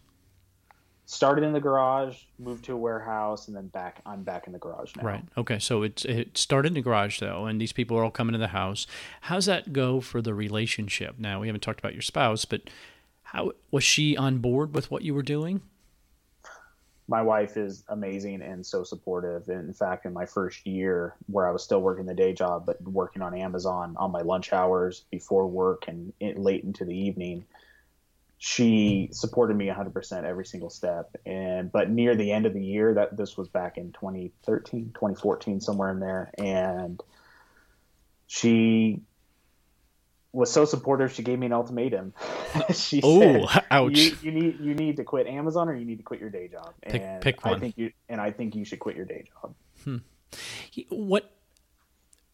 [1.12, 4.02] started in the garage, moved to a warehouse, and then back.
[4.06, 5.04] I'm back in the garage now.
[5.04, 5.24] Right.
[5.38, 5.60] Okay.
[5.60, 8.40] So it it started in the garage though, and these people are all coming to
[8.40, 8.88] the house.
[9.22, 11.16] How's that go for the relationship?
[11.20, 12.70] Now we haven't talked about your spouse, but
[13.24, 15.62] how was she on board with what you were doing?
[17.08, 19.50] My wife is amazing and so supportive.
[19.50, 22.82] In fact, in my first year, where I was still working the day job but
[22.82, 27.46] working on Amazon on my lunch hours before work and late into the evening,
[28.44, 32.96] she supported me 100% every single step and but near the end of the year
[32.96, 37.04] that this was back in 2013 2014 somewhere in there and
[38.26, 39.00] she
[40.34, 42.14] was so supportive she gave me an ultimatum
[42.74, 45.98] she oh said, ouch you, you, need you need to quit amazon or you need
[45.98, 47.56] to quit your day job pick, and pick one.
[47.56, 49.98] i think you and i think you should quit your day job hmm.
[50.90, 51.32] what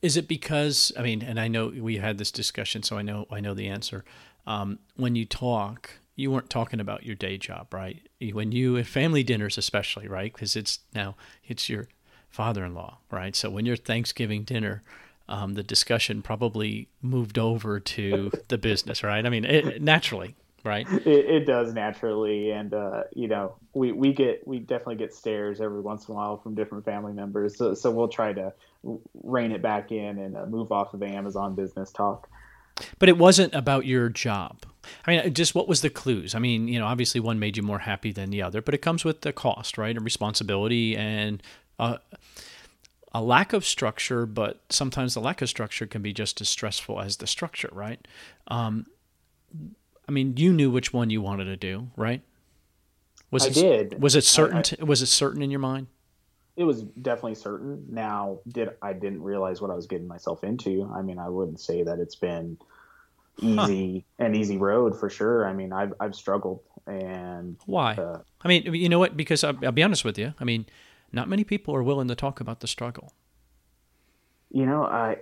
[0.02, 3.26] is it because i mean and i know we had this discussion so i know
[3.32, 4.04] i know the answer
[4.48, 8.00] um, when you talk, you weren't talking about your day job, right?
[8.32, 10.34] When you at family dinners, especially, right?
[10.34, 11.90] Because it's now it's your
[12.30, 13.36] father-in-law, right?
[13.36, 14.84] So when your Thanksgiving dinner,
[15.30, 19.26] um, the discussion probably moved over to the business, right?
[19.26, 20.88] I mean, it, naturally, right?
[21.06, 25.62] It, it, does naturally, and uh, you know, we, we get we definitely get stares
[25.62, 27.58] every once in a while from different family members.
[27.58, 28.54] So, so we'll try to
[29.24, 32.30] rein it back in and uh, move off of the Amazon business talk.
[33.00, 34.66] But it wasn't about your job.
[35.06, 36.36] I mean, just what was the clues?
[36.36, 38.80] I mean, you know, obviously one made you more happy than the other, but it
[38.80, 39.96] comes with the cost, right?
[39.96, 41.42] And responsibility and
[41.80, 41.98] uh,
[43.14, 47.00] a lack of structure, but sometimes the lack of structure can be just as stressful
[47.00, 48.06] as the structure, right?
[48.48, 48.86] Um,
[50.08, 52.22] I mean, you knew which one you wanted to do, right?
[53.32, 53.54] Was I it,
[53.90, 54.02] did.
[54.02, 54.58] Was it certain?
[54.58, 55.88] I, I, was it certain in your mind?
[56.58, 57.86] it was definitely certain.
[57.88, 60.92] Now, did I didn't realize what I was getting myself into.
[60.94, 62.58] I mean, I wouldn't say that it's been
[63.40, 64.26] easy huh.
[64.26, 65.48] an easy road for sure.
[65.48, 67.94] I mean, I've I've struggled and why?
[67.94, 69.16] Uh, I mean, you know what?
[69.16, 70.34] Because I'll, I'll, be honest with you.
[70.40, 70.66] I mean,
[71.12, 73.14] not many people are willing to talk about the struggle.
[74.52, 75.18] You know, I.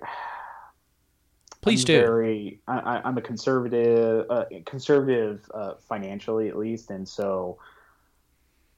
[1.62, 2.00] Please I'm do.
[2.02, 7.58] Very, I, am a conservative, uh, conservative uh, financially at least, and so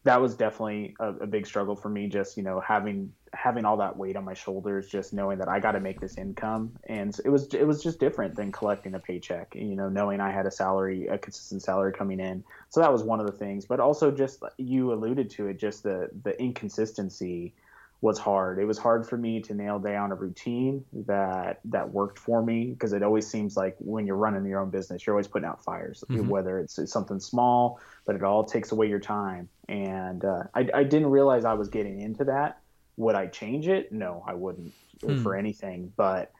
[0.05, 3.77] that was definitely a, a, big struggle for me just you know having having all
[3.77, 7.19] that weight on my shoulders just knowing that i got to make this income and
[7.25, 10.45] it was it was just different than collecting a paycheck you know knowing i had
[10.45, 13.79] a salary a consistent salary coming in so that was one of the things but
[13.79, 17.53] also just you alluded to it just the the inconsistency
[18.01, 18.59] was hard.
[18.59, 22.65] It was hard for me to nail down a routine that that worked for me
[22.65, 25.63] because it always seems like when you're running your own business, you're always putting out
[25.63, 26.27] fires, mm-hmm.
[26.27, 29.49] whether it's, it's, something small, but it all takes away your time.
[29.67, 32.59] And uh, I, I, didn't realize I was getting into that.
[32.97, 33.91] Would I change it?
[33.91, 35.23] No, I wouldn't mm.
[35.23, 35.93] for anything.
[35.95, 36.31] But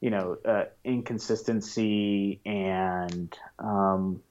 [0.00, 4.22] you know, uh, inconsistency and um,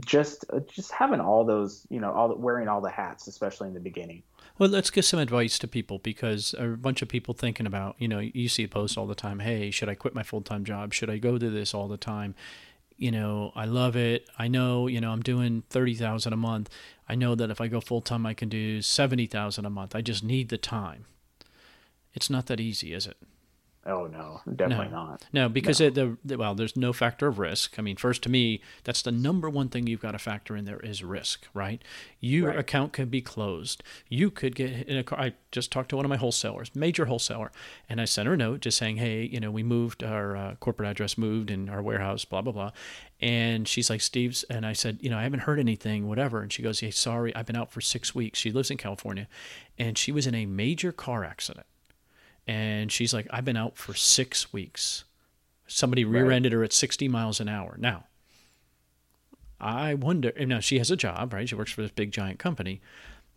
[0.00, 3.68] just uh, just having all those, you know, all the, wearing all the hats, especially
[3.68, 4.22] in the beginning.
[4.58, 8.06] Well, let's give some advice to people because a bunch of people thinking about, you
[8.06, 9.40] know, you see posts all the time.
[9.40, 10.92] Hey, should I quit my full time job?
[10.92, 12.34] Should I go to this all the time?
[13.02, 14.28] You know, I love it.
[14.38, 16.70] I know, you know, I'm doing thirty thousand a month.
[17.08, 19.96] I know that if I go full time, I can do seventy thousand a month.
[19.96, 21.06] I just need the time.
[22.14, 23.16] It's not that easy, is it?
[23.84, 25.06] Oh no, definitely no.
[25.06, 25.26] not.
[25.32, 25.86] No, because no.
[25.86, 27.80] It, the, the, well, there's no factor of risk.
[27.80, 30.66] I mean, first to me, that's the number one thing you've got to factor in
[30.66, 31.82] there is risk, right?
[32.20, 32.58] Your right.
[32.60, 33.82] account could be closed.
[34.08, 35.18] You could get in a car.
[35.18, 37.50] I just talked to one of my wholesalers, major wholesaler,
[37.88, 40.54] and I sent her a note just saying, hey, you know, we moved our uh,
[40.60, 42.70] corporate address, moved in our warehouse, blah blah blah,
[43.20, 46.52] and she's like, Steve's, and I said, you know, I haven't heard anything, whatever, and
[46.52, 48.38] she goes, hey, sorry, I've been out for six weeks.
[48.38, 49.26] She lives in California,
[49.76, 51.66] and she was in a major car accident
[52.46, 55.04] and she's like, I've been out for six weeks.
[55.66, 57.76] Somebody rear ended her at 60 miles an hour.
[57.78, 58.04] Now,
[59.60, 61.48] I wonder, now she has a job, right?
[61.48, 62.80] She works for this big giant company.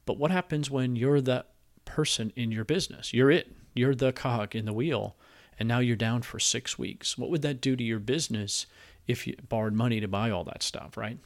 [0.05, 1.45] But what happens when you're the
[1.85, 3.13] person in your business?
[3.13, 5.15] You're it, you're the cog in the wheel,
[5.59, 7.17] and now you're down for six weeks.
[7.17, 8.65] What would that do to your business
[9.07, 11.19] if you borrowed money to buy all that stuff, right?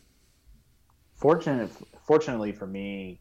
[1.15, 1.69] Fortunate,
[2.05, 3.19] fortunately for me,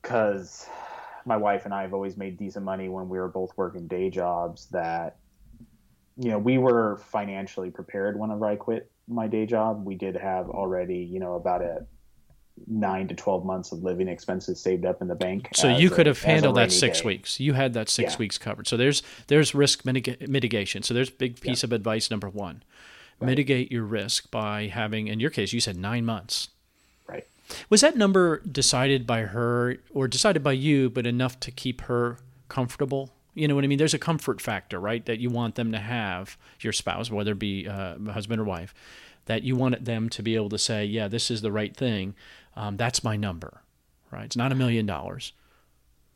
[0.00, 0.66] because
[1.26, 4.10] my wife and I have always made decent money when we were both working day
[4.10, 5.16] jobs that
[6.16, 9.84] you know we were financially prepared whenever I quit my day job.
[9.84, 11.86] We did have already you know about a
[12.66, 15.48] nine to 12 months of living expenses saved up in the bank.
[15.54, 17.06] So you could a, have handled that six day.
[17.06, 17.40] weeks.
[17.40, 18.18] You had that six yeah.
[18.18, 18.66] weeks covered.
[18.66, 20.82] So there's, there's risk mitigation.
[20.82, 21.68] So there's big piece yeah.
[21.68, 22.10] of advice.
[22.10, 22.62] Number one,
[23.20, 23.26] right.
[23.26, 26.48] mitigate your risk by having, in your case, you said nine months.
[27.74, 32.18] Was that number decided by her or decided by you, but enough to keep her
[32.48, 33.10] comfortable?
[33.34, 33.78] You know what I mean?
[33.78, 35.04] There's a comfort factor, right?
[35.06, 38.74] That you want them to have, your spouse, whether it be uh, husband or wife,
[39.24, 42.14] that you want them to be able to say, yeah, this is the right thing.
[42.54, 43.60] Um, that's my number,
[44.12, 44.26] right?
[44.26, 45.32] It's not a million dollars.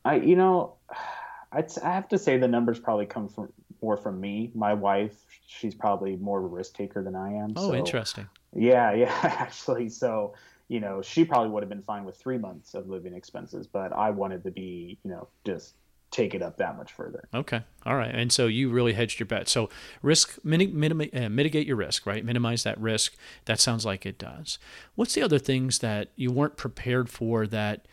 [0.05, 0.77] I, you know,
[1.51, 4.53] I'd, I have to say the numbers probably come from more from me.
[4.55, 5.16] My wife,
[5.49, 7.55] she's probably more of a risk taker than I am.
[7.57, 8.29] Oh, so, interesting.
[8.55, 9.88] Yeah, yeah, actually.
[9.88, 10.35] So
[10.68, 13.92] you know, she probably would have been fine with three months of living expenses, but
[13.92, 15.74] I wanted to be, you know, just
[16.11, 17.28] take it up that much further.
[17.35, 17.62] Okay.
[17.85, 18.14] All right.
[18.14, 19.48] And so you really hedged your bet.
[19.48, 19.68] So
[20.02, 22.24] risk, uh, mitigate your risk, right?
[22.24, 23.14] Minimize that risk.
[23.46, 24.59] That sounds like it does.
[24.94, 27.87] What's the other things that you weren't prepared for that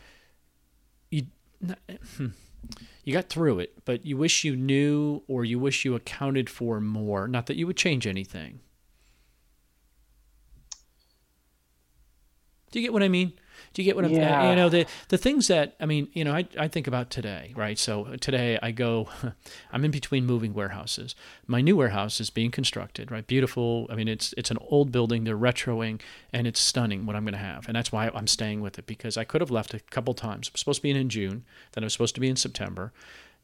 [1.10, 1.28] you,
[2.18, 2.28] hmm,
[3.04, 6.80] you got through it, but you wish you knew or you wish you accounted for
[6.80, 7.28] more?
[7.28, 8.62] Not that you would change anything,
[12.76, 13.32] Do you get what I mean?
[13.74, 14.12] Do you get what I'm?
[14.12, 14.50] Yeah.
[14.50, 16.10] You know the the things that I mean.
[16.12, 17.80] You know, I I think about today, right?
[17.80, 19.08] So today I go,
[19.72, 21.16] I'm in between moving warehouses.
[21.48, 23.26] My new warehouse is being constructed, right?
[23.26, 23.88] Beautiful.
[23.90, 25.24] I mean, it's it's an old building.
[25.24, 26.02] They're retroing,
[26.34, 28.88] and it's stunning what I'm going to have, and that's why I'm staying with it
[28.88, 30.52] because I could have left a couple times.
[30.52, 32.92] I'm supposed to be in, in June, then I was supposed to be in September.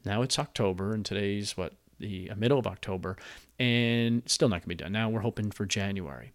[0.04, 3.16] Now it's October, and today's what the uh, middle of October,
[3.58, 4.92] and still not going to be done.
[4.92, 6.34] Now we're hoping for January.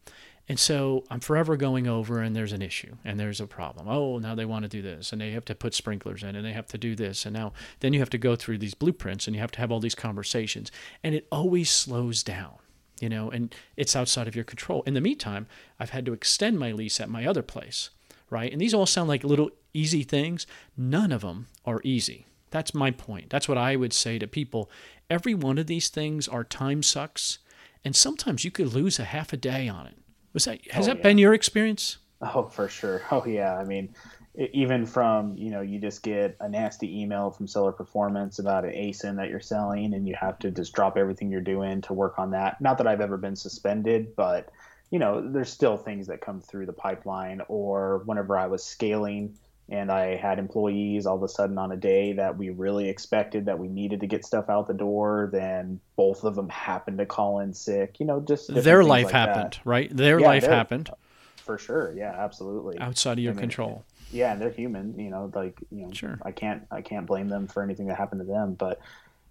[0.48, 3.88] And so I'm forever going over, and there's an issue, and there's a problem.
[3.88, 6.44] Oh, now they want to do this, and they have to put sprinklers in, and
[6.44, 9.26] they have to do this, and now then you have to go through these blueprints,
[9.26, 10.70] and you have to have all these conversations,
[11.02, 12.54] and it always slows down,
[13.00, 14.82] you know, and it's outside of your control.
[14.82, 15.48] In the meantime,
[15.80, 17.90] I've had to extend my lease at my other place,
[18.30, 18.52] right?
[18.52, 20.46] And these all sound like little easy things.
[20.76, 22.26] None of them are easy.
[22.52, 23.30] That's my point.
[23.30, 24.70] That's what I would say to people.
[25.11, 27.38] Every one of these things are time sucks,
[27.85, 29.96] and sometimes you could lose a half a day on it
[30.37, 31.03] was that has oh, that yeah.
[31.03, 31.96] been your experience?
[32.20, 33.01] Oh, for sure.
[33.11, 33.57] Oh yeah.
[33.57, 33.94] I mean,
[34.37, 38.72] even from you know you just get a nasty email from seller performance about an
[38.72, 42.18] asin that you're selling and you have to just drop everything you're doing to work
[42.18, 44.51] on that not that i've ever been suspended but
[44.90, 49.35] you know there's still things that come through the pipeline or whenever i was scaling
[49.68, 53.46] and I had employees all of a sudden on a day that we really expected
[53.46, 57.07] that we needed to get stuff out the door, then both of them happened to
[57.07, 57.98] call in sick.
[57.98, 59.61] You know, just their life like happened, that.
[59.66, 59.96] right?
[59.96, 60.90] Their yeah, life happened.
[60.90, 60.94] Uh,
[61.37, 62.79] for sure, yeah, absolutely.
[62.79, 63.85] Outside of your I mean, control.
[64.12, 64.98] Yeah, and they're human.
[64.98, 66.18] You know, like you know, sure.
[66.22, 68.55] I can't I can't blame them for anything that happened to them.
[68.55, 68.81] But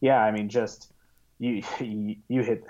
[0.01, 0.91] yeah, I mean, just
[1.39, 1.61] you,
[2.27, 2.65] you hit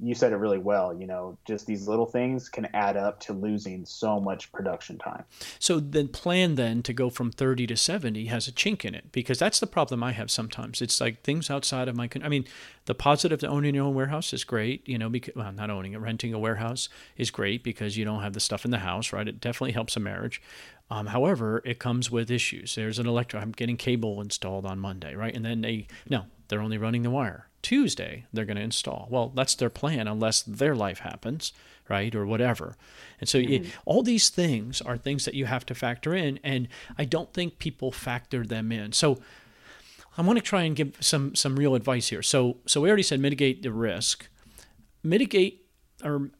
[0.00, 3.32] you said it really well you know just these little things can add up to
[3.32, 5.24] losing so much production time
[5.58, 9.12] so the plan then to go from 30 to 70 has a chink in it
[9.12, 12.44] because that's the problem i have sometimes it's like things outside of my i mean
[12.86, 15.92] the positive to owning your own warehouse is great you know because well not owning
[15.92, 19.12] it renting a warehouse is great because you don't have the stuff in the house
[19.12, 20.40] right it definitely helps a marriage
[20.88, 22.76] um, however, it comes with issues.
[22.76, 23.42] There's an electric.
[23.42, 25.34] I'm getting cable installed on Monday, right?
[25.34, 27.48] And then they no, they're only running the wire.
[27.66, 29.08] Tuesday, they're going to install.
[29.10, 31.52] Well, that's their plan unless their life happens,
[31.88, 32.14] right?
[32.14, 32.76] Or whatever.
[33.18, 33.64] And so mm-hmm.
[33.64, 36.38] it, all these things are things that you have to factor in.
[36.44, 38.92] And I don't think people factor them in.
[38.92, 39.18] So
[40.16, 42.22] I want to try and give some, some real advice here.
[42.22, 44.28] So, so we already said mitigate the risk.
[45.02, 45.66] Mitigate
[46.04, 46.30] or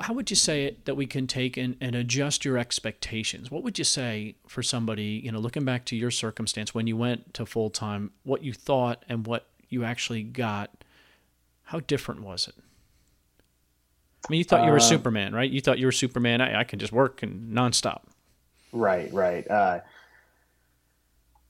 [0.00, 3.50] how would you say it that we can take and, and adjust your expectations?
[3.50, 6.96] What would you say for somebody, you know, looking back to your circumstance when you
[6.98, 10.84] went to full time, what you thought and what you actually got,
[11.62, 12.54] how different was it?
[14.24, 15.50] I mean, you thought you were uh, Superman, right?
[15.50, 16.40] You thought you were Superman.
[16.40, 18.02] I, I can just work and nonstop.
[18.72, 19.48] Right, right.
[19.50, 19.80] Uh,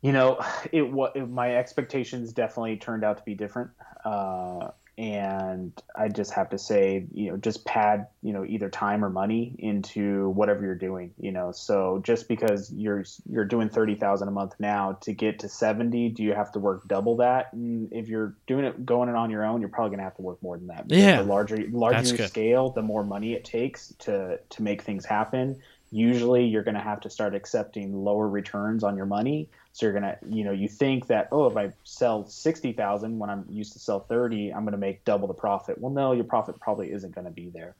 [0.00, 0.40] you know,
[0.72, 3.70] it what my expectations definitely turned out to be different.
[4.04, 9.02] Uh, and I just have to say, you know, just pad, you know, either time
[9.02, 11.50] or money into whatever you're doing, you know.
[11.50, 16.10] So just because you're you're doing thirty thousand a month now to get to seventy,
[16.10, 17.54] do you have to work double that?
[17.54, 20.22] And if you're doing it going it on your own, you're probably gonna have to
[20.22, 20.84] work more than that.
[20.88, 21.22] Yeah.
[21.22, 25.62] The larger larger your scale, the more money it takes to to make things happen.
[25.92, 30.18] Usually, you're gonna have to start accepting lower returns on your money so you're gonna,
[30.28, 33.78] you know, you think that oh, if I sell sixty thousand when I'm used to
[33.78, 35.78] sell thirty, I'm gonna make double the profit.
[35.78, 37.76] Well, no, your profit probably isn't gonna be there.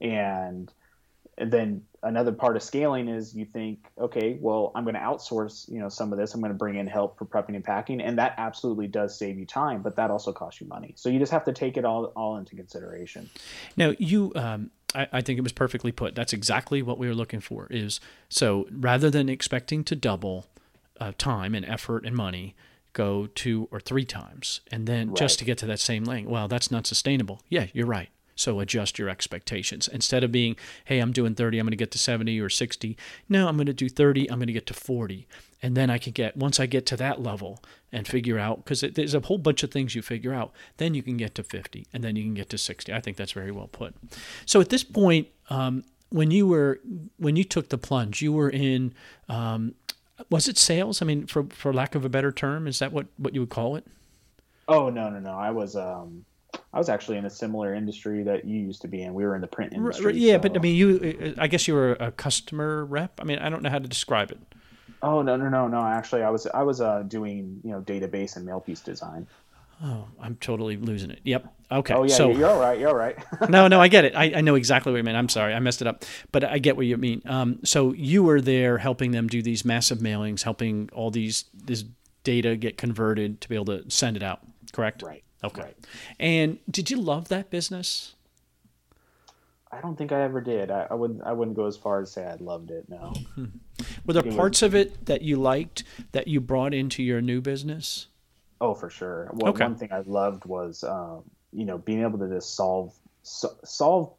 [0.00, 0.72] And,
[1.36, 5.70] and then another part of scaling is you think, okay, well, I'm going to outsource,
[5.70, 6.34] you know, some of this.
[6.34, 9.38] I'm going to bring in help for prepping and packing, and that absolutely does save
[9.38, 10.92] you time, but that also costs you money.
[10.96, 13.30] So you just have to take it all all into consideration.
[13.76, 16.14] Now, you, um, I, I think it was perfectly put.
[16.14, 17.66] That's exactly what we were looking for.
[17.70, 20.46] Is so rather than expecting to double
[21.00, 22.54] uh, time and effort and money
[22.92, 25.16] go two or three times and then right.
[25.16, 28.60] just to get to that same length well that's not sustainable yeah you're right so
[28.60, 31.98] adjust your expectations instead of being hey i'm doing 30 i'm going to get to
[31.98, 32.96] 70 or 60
[33.28, 35.26] no i'm going to do 30 i'm going to get to 40
[35.64, 38.80] and then i can get once i get to that level and figure out because
[38.82, 41.86] there's a whole bunch of things you figure out then you can get to 50
[41.92, 43.94] and then you can get to 60 i think that's very well put
[44.46, 46.80] so at this point um, when you were
[47.16, 48.94] when you took the plunge you were in
[49.28, 49.74] um,
[50.30, 51.02] was it sales?
[51.02, 53.50] I mean, for for lack of a better term, is that what what you would
[53.50, 53.86] call it?
[54.68, 55.32] Oh no no no!
[55.32, 56.24] I was um
[56.72, 59.14] I was actually in a similar industry that you used to be in.
[59.14, 60.16] We were in the print industry.
[60.16, 60.38] Yeah, so.
[60.40, 61.34] but I mean, you.
[61.38, 63.20] I guess you were a customer rep.
[63.20, 64.38] I mean, I don't know how to describe it.
[65.04, 65.84] Oh no no no no!
[65.84, 69.26] Actually, I was I was uh, doing you know database and mail piece design.
[69.82, 71.20] Oh, I'm totally losing it.
[71.24, 71.46] Yep.
[71.70, 71.92] Okay.
[71.92, 72.78] Oh yeah, so, you're all right.
[72.78, 73.18] You're all right.
[73.50, 74.14] no, no, I get it.
[74.16, 75.14] I, I know exactly what you mean.
[75.14, 77.20] I'm sorry, I messed it up, but I get what you mean.
[77.26, 81.84] Um, so you were there helping them do these massive mailings, helping all these this
[82.22, 84.40] data get converted to be able to send it out.
[84.72, 85.02] Correct.
[85.02, 85.22] Right.
[85.42, 85.62] Okay.
[85.62, 85.76] Right.
[86.18, 88.14] And did you love that business?
[89.74, 90.70] I don't think I ever did.
[90.70, 91.22] I, I wouldn't.
[91.22, 92.88] I wouldn't go as far as say I loved it.
[92.88, 93.12] No.
[93.34, 93.46] Hmm.
[94.06, 98.06] Were there parts of it that you liked that you brought into your new business?
[98.60, 99.30] Oh, for sure.
[99.32, 99.64] Well, okay.
[99.64, 104.12] One thing I loved was, um, you know, being able to just solve so, solve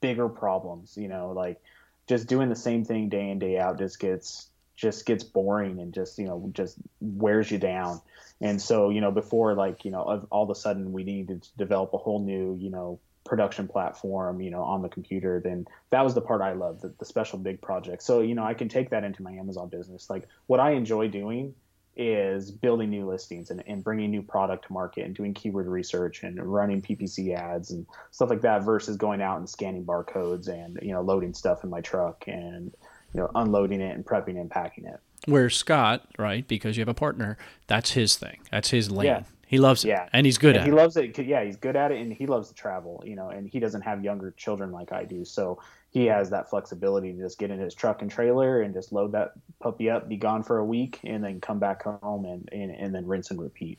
[0.00, 0.96] bigger problems.
[0.96, 1.60] You know, like
[2.06, 5.94] just doing the same thing day in day out just gets just gets boring and
[5.94, 8.00] just you know just wears you down.
[8.40, 11.48] And so you know before like you know all of a sudden we needed to
[11.56, 16.02] develop a whole new you know production platform you know on the computer then that
[16.02, 18.68] was the part i loved the, the special big project so you know i can
[18.68, 21.54] take that into my amazon business like what i enjoy doing
[21.96, 26.22] is building new listings and, and bringing new product to market and doing keyword research
[26.22, 30.78] and running PPC ads and stuff like that versus going out and scanning barcodes and
[30.80, 32.72] you know loading stuff in my truck and
[33.12, 35.00] you know unloading it and prepping and packing it.
[35.26, 38.38] Where Scott, right, because you have a partner, that's his thing.
[38.50, 39.06] That's his lane.
[39.06, 39.22] Yeah.
[39.52, 39.88] He loves it.
[39.88, 40.08] Yeah.
[40.14, 40.72] And he's good and at he it.
[40.72, 41.18] He loves it.
[41.18, 43.82] Yeah, he's good at it and he loves to travel, you know, and he doesn't
[43.82, 45.26] have younger children like I do.
[45.26, 48.94] So he has that flexibility to just get in his truck and trailer and just
[48.94, 52.48] load that puppy up, be gone for a week, and then come back home and,
[52.50, 53.78] and, and then rinse and repeat.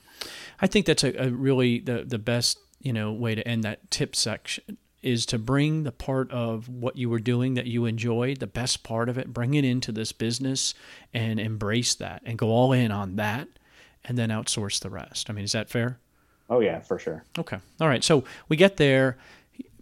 [0.62, 3.90] I think that's a, a really the, the best, you know, way to end that
[3.90, 8.40] tip section is to bring the part of what you were doing that you enjoyed,
[8.40, 10.76] the best part of it, bring it into this business
[11.16, 13.48] and embrace that and go all in on that
[14.06, 15.30] and then outsource the rest.
[15.30, 16.00] I mean, is that fair?
[16.50, 17.24] Oh yeah, for sure.
[17.38, 17.58] Okay.
[17.80, 18.04] All right.
[18.04, 19.18] So we get there.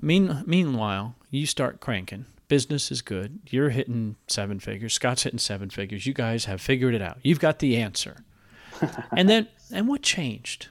[0.02, 2.26] Mean, meanwhile, you start cranking.
[2.48, 3.40] Business is good.
[3.50, 4.94] You're hitting seven figures.
[4.94, 6.06] Scott's hitting seven figures.
[6.06, 7.20] You guys have figured it out.
[7.24, 8.24] You've got the answer.
[9.16, 10.70] and then, and what changed?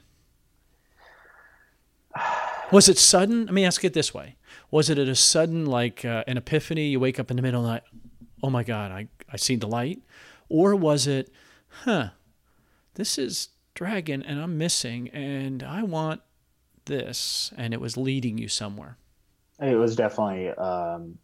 [2.71, 3.45] Was it sudden?
[3.45, 4.35] Let me ask it this way:
[4.69, 6.87] Was it at a sudden, like uh, an epiphany?
[6.87, 7.83] You wake up in the middle of the night,
[8.43, 10.01] oh my God, I I see the light,
[10.49, 11.31] or was it,
[11.83, 12.09] huh?
[12.95, 16.21] This is dragon, and I'm missing, and I want
[16.85, 18.97] this, and it was leading you somewhere.
[19.59, 21.17] It was definitely um,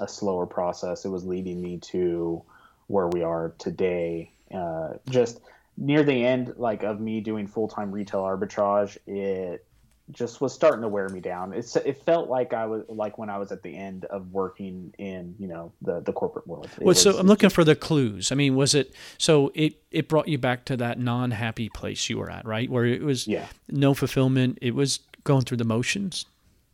[0.00, 1.04] a slower process.
[1.04, 2.42] It was leading me to
[2.86, 4.32] where we are today.
[4.54, 5.40] Uh, just
[5.76, 9.65] near the end, like of me doing full time retail arbitrage, it
[10.12, 11.52] just was starting to wear me down.
[11.52, 14.94] It's it felt like I was like when I was at the end of working
[14.98, 16.68] in you know the the corporate world.
[16.76, 18.30] It well, was, so I'm looking for the clues.
[18.30, 22.08] I mean, was it so it it brought you back to that non happy place
[22.08, 22.70] you were at, right?
[22.70, 23.46] Where it was yeah.
[23.68, 24.58] no fulfillment.
[24.62, 26.26] It was going through the motions.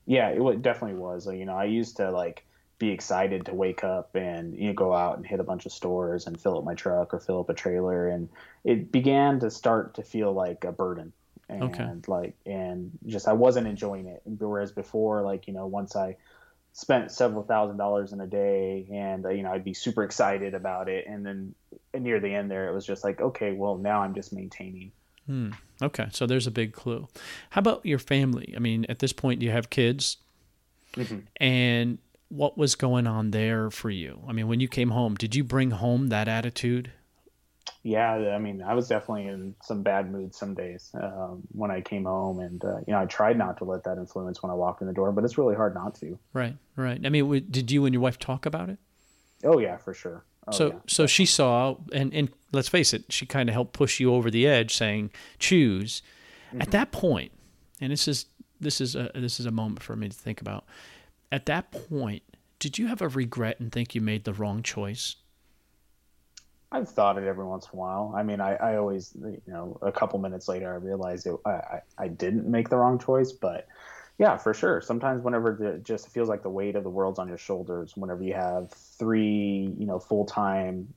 [0.07, 1.27] Yeah, it definitely was.
[1.27, 2.45] You know, I used to like
[2.79, 5.73] be excited to wake up and you know go out and hit a bunch of
[5.73, 8.29] stores and fill up my truck or fill up a trailer and
[8.65, 11.13] it began to start to feel like a burden
[11.53, 11.91] and okay.
[12.07, 16.17] like and just I wasn't enjoying it whereas before like you know once I
[16.73, 20.55] spent several thousand dollars in a day and uh, you know I'd be super excited
[20.55, 21.55] about it and then
[21.95, 24.93] near the end there it was just like okay well now I'm just maintaining
[25.27, 25.51] hmm.
[25.81, 27.09] okay so there's a big clue
[27.51, 30.17] how about your family I mean at this point do you have kids
[30.97, 31.19] mm-hmm.
[31.37, 31.99] and
[32.33, 34.23] what was going on there for you?
[34.27, 36.91] I mean, when you came home, did you bring home that attitude?
[37.83, 41.81] Yeah, I mean, I was definitely in some bad mood some days um, when I
[41.81, 44.55] came home, and uh, you know, I tried not to let that influence when I
[44.55, 46.19] walked in the door, but it's really hard not to.
[46.33, 47.01] Right, right.
[47.05, 48.79] I mean, did you and your wife talk about it?
[49.45, 50.25] Oh yeah, for sure.
[50.47, 50.75] Oh, so, yeah.
[50.87, 54.31] so she saw, and and let's face it, she kind of helped push you over
[54.31, 55.11] the edge, saying,
[55.41, 56.03] "Choose."
[56.51, 56.63] Mm-hmm.
[56.63, 57.33] At that point,
[57.81, 58.27] and this is
[58.61, 60.65] this is a this is a moment for me to think about
[61.33, 62.23] at that point,
[62.59, 65.17] did you have a regret and think you made the wrong choice?
[66.73, 68.15] I've thought it every once in a while.
[68.17, 71.81] I mean, I, I always, you know, a couple minutes later, I realized it, I,
[71.99, 73.31] I didn't make the wrong choice.
[73.31, 73.69] But
[74.19, 74.81] yeah, for sure.
[74.81, 78.23] Sometimes whenever it just feels like the weight of the world's on your shoulders, whenever
[78.23, 80.93] you have three, you know, full time,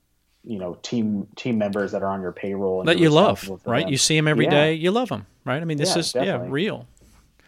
[0.46, 3.82] you know, team team members that are on your payroll that you love, right?
[3.82, 3.92] Them.
[3.92, 4.52] You see them every yeah.
[4.52, 5.62] day, you love them, right?
[5.62, 6.48] I mean, this yeah, is definitely.
[6.48, 6.88] yeah real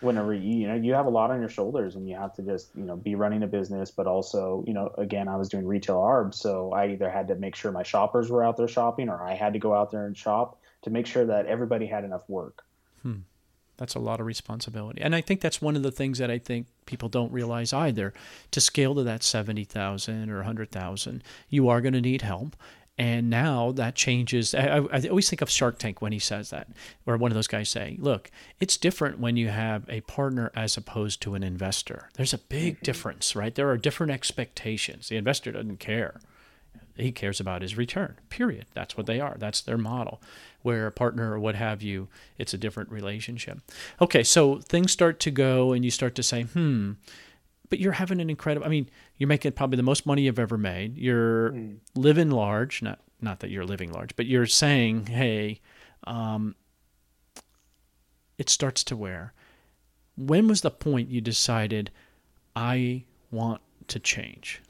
[0.01, 2.41] whenever you, you know you have a lot on your shoulders and you have to
[2.41, 5.65] just you know be running a business but also you know again i was doing
[5.65, 9.09] retail arb so i either had to make sure my shoppers were out there shopping
[9.09, 12.03] or i had to go out there and shop to make sure that everybody had
[12.03, 12.63] enough work.
[13.01, 13.21] Hmm.
[13.77, 15.01] that's a lot of responsibility.
[15.01, 18.13] And i think that's one of the things that i think people don't realize either.
[18.51, 22.55] To scale to that 70000 or 100000 you are going to need help
[22.97, 24.55] and now that changes.
[24.55, 26.67] I, I, always think of Shark Tank when he says that,
[27.05, 30.77] or one of those guys say, look, it's different when you have a partner as
[30.77, 32.09] opposed to an investor.
[32.15, 32.83] There's a big mm-hmm.
[32.83, 33.53] difference, right?
[33.53, 35.09] There are different expectations.
[35.09, 36.19] The investor doesn't care.
[36.95, 38.65] He cares about his return, period.
[38.73, 39.35] That's what they are.
[39.37, 40.19] That's their model.
[40.63, 42.07] Where a partner or what have you,
[42.39, 43.59] it's a different relationship.
[44.01, 46.93] Okay, so things start to go and you start to say, hmm,
[47.69, 50.57] but you're having an incredible i mean you're making probably the most money you've ever
[50.57, 51.77] made you're mm.
[51.95, 55.59] living large not not that you're living large but you're saying hey
[56.05, 56.55] um,
[58.37, 59.33] it starts to wear
[60.15, 61.91] when was the point you decided
[62.55, 64.61] i want to change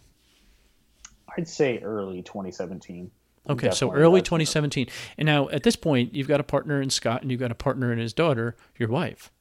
[1.38, 3.12] i'd say early 2017
[3.50, 4.88] Okay, so early 2017.
[5.18, 7.56] And now at this point, you've got a partner in Scott and you've got a
[7.56, 9.32] partner in his daughter, your wife.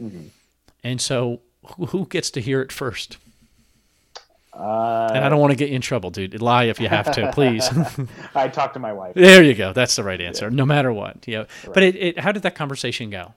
[0.00, 0.28] Mm-hmm.
[0.84, 1.40] And so
[1.88, 3.18] who gets to hear it first?
[4.58, 6.40] Uh, and I don't want to get you in trouble, dude.
[6.42, 7.70] Lie if you have to, please.
[8.34, 9.14] I talked to my wife.
[9.14, 9.72] There you go.
[9.72, 10.54] That's the right answer, yeah.
[10.54, 11.28] no matter what.
[11.28, 11.38] Yeah.
[11.38, 11.74] Right.
[11.74, 13.34] But it, it, how did that conversation go?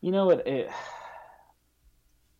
[0.00, 0.70] You know, it, it,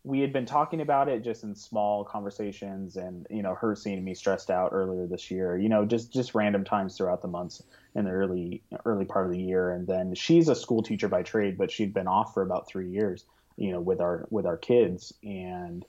[0.03, 4.03] we had been talking about it just in small conversations, and you know, her seeing
[4.03, 5.57] me stressed out earlier this year.
[5.57, 7.63] You know, just just random times throughout the months
[7.95, 11.23] in the early early part of the year, and then she's a school teacher by
[11.23, 13.23] trade, but she'd been off for about three years
[13.59, 15.85] you know with our with our kids and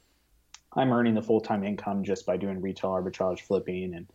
[0.75, 4.07] i'm earning the full-time income just by doing retail arbitrage flipping and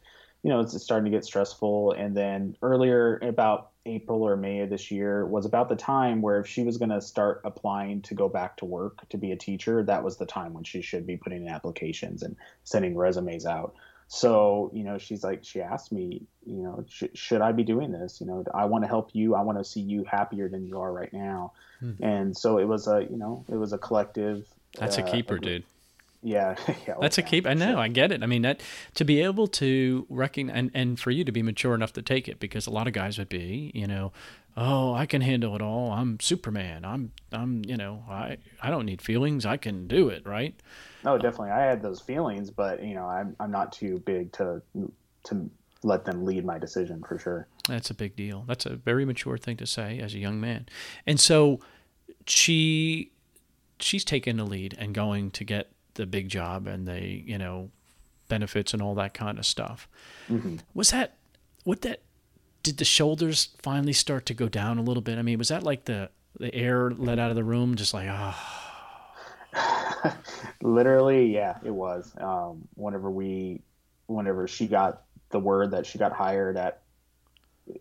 [0.46, 1.94] you know it's starting to get stressful.
[1.94, 6.40] And then earlier about april or may of this year was about the time where
[6.40, 9.36] if she was going to start applying to go back to work to be a
[9.36, 13.48] teacher that was the time when she should be putting in applications and sending resumes
[13.48, 13.74] out.
[14.08, 17.92] So you know she's like she asked me you know sh- should i be doing
[17.92, 18.22] this?
[18.22, 19.34] You know i want to help you.
[19.34, 21.54] I want to see you happier than you are right now.
[21.82, 22.04] Mm-hmm.
[22.04, 24.48] and so it was a you know it was a collective
[24.78, 25.64] that's uh, a keeper dude
[26.26, 26.56] yeah,
[26.88, 27.80] yeah oh, that's a keep i know sure.
[27.80, 28.62] i get it i mean that
[28.94, 32.28] to be able to recognize and, and for you to be mature enough to take
[32.28, 34.12] it because a lot of guys would be you know
[34.58, 38.86] oh i can handle it all i'm superman i'm i'm you know i i don't
[38.86, 40.62] need feelings i can do it right
[41.06, 41.52] no, uh, definitely.
[41.52, 44.62] I had those feelings, but you know, I'm I'm not too big to
[45.26, 45.50] to
[45.84, 47.48] let them lead my decision for sure.
[47.70, 48.44] That's a big deal.
[48.48, 50.66] That's a very mature thing to say as a young man.
[51.06, 51.60] And so
[52.26, 53.12] she
[53.80, 57.72] she's taking the lead and going to get the big job and the you know
[58.28, 59.88] benefits and all that kind of stuff.
[60.30, 60.58] Mm-hmm.
[60.74, 61.16] Was that
[61.64, 62.02] what that
[62.64, 65.18] did the shoulders finally start to go down a little bit?
[65.18, 68.08] I mean, was that like the the air let out of the room, just like
[68.10, 68.72] ah.
[69.54, 70.16] Oh.
[70.62, 72.14] Literally, yeah, it was.
[72.18, 73.62] Um, whenever we,
[74.08, 76.82] whenever she got the word that she got hired at,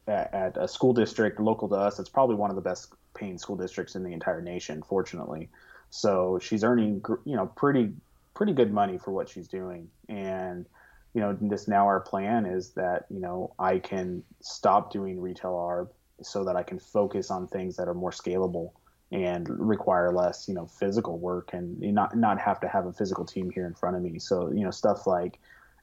[0.07, 3.39] at at a school district local to us, it's probably one of the best paying
[3.39, 4.83] school districts in the entire nation.
[4.83, 5.49] Fortunately,
[5.91, 7.93] so she's earning you know pretty
[8.35, 10.67] pretty good money for what she's doing, and
[11.15, 15.53] you know, this now our plan is that, you know, I can stop doing retail
[15.53, 15.89] ARB
[16.23, 18.73] so that I can focus on things that are more scalable
[19.13, 23.25] and require less, you know, physical work and not not have to have a physical
[23.25, 24.19] team here in front of me.
[24.19, 25.39] So, you know, stuff like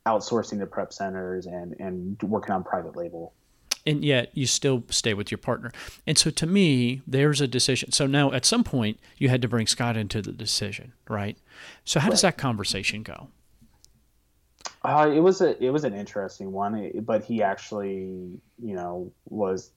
[0.05, 3.33] outsourcing to prep centers and and working on private label.
[3.85, 5.71] And yet you still stay with your partner.
[6.05, 7.91] And so to me, there's a decision.
[7.91, 11.37] So now at some point you had to bring Scott into the decision, right?
[11.83, 12.11] So how right.
[12.11, 13.29] does that conversation go?
[14.83, 19.71] Uh, it was a it was an interesting one, but he actually, you know, was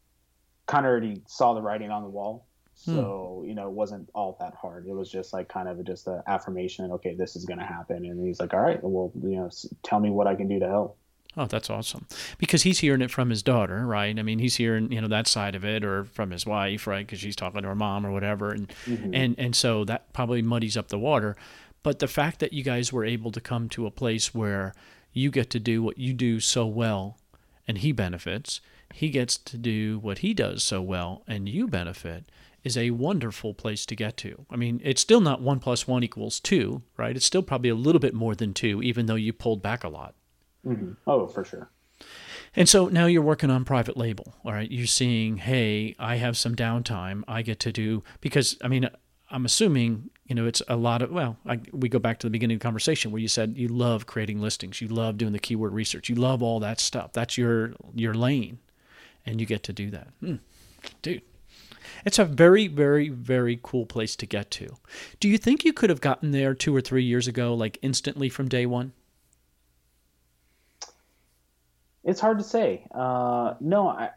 [0.66, 2.46] kind of already saw the writing on the wall.
[2.84, 2.94] Hmm.
[2.94, 3.48] So hmm.
[3.48, 4.86] you know, it wasn't all that hard.
[4.86, 6.90] It was just like kind of just an affirmation.
[6.92, 9.50] Okay, this is going to happen, and he's like, all right, well, you know,
[9.82, 10.98] tell me what I can do to help.
[11.37, 12.07] Oh, that's awesome.
[12.39, 14.16] Because he's hearing it from his daughter, right?
[14.16, 17.05] I mean, he's hearing, you know, that side of it or from his wife, right?
[17.05, 18.53] Because she's talking to her mom or whatever.
[18.53, 19.14] And, mm-hmm.
[19.14, 21.37] and, and so that probably muddies up the water.
[21.82, 24.74] But the fact that you guys were able to come to a place where
[25.12, 27.18] you get to do what you do so well
[27.66, 28.61] and he benefits,
[28.93, 32.26] he gets to do what he does so well and you benefit
[32.62, 34.47] is a wonderful place to get to.
[34.51, 37.14] I mean, it's still not one plus one equals two, right?
[37.14, 39.89] It's still probably a little bit more than two, even though you pulled back a
[39.89, 40.14] lot.
[40.66, 40.92] Mm-hmm.
[41.06, 41.70] Oh, for sure.
[42.56, 44.70] And so now you're working on private label, all right?
[44.70, 47.24] You're seeing, hey, I have some downtime.
[47.26, 48.88] I get to do, because, I mean,
[49.30, 52.30] I'm assuming you know, it's a lot of, well, I, we go back to the
[52.30, 55.38] beginning of the conversation where you said you love creating listings, you love doing the
[55.38, 57.12] keyword research, you love all that stuff.
[57.12, 58.58] That's your, your lane.
[59.26, 60.08] And you get to do that.
[60.20, 60.36] Hmm.
[61.02, 61.22] Dude,
[62.04, 64.76] it's a very, very, very cool place to get to.
[65.20, 68.28] Do you think you could have gotten there two or three years ago, like instantly
[68.28, 68.92] from day one?
[72.05, 72.86] It's hard to say.
[72.94, 74.11] Uh, no, I,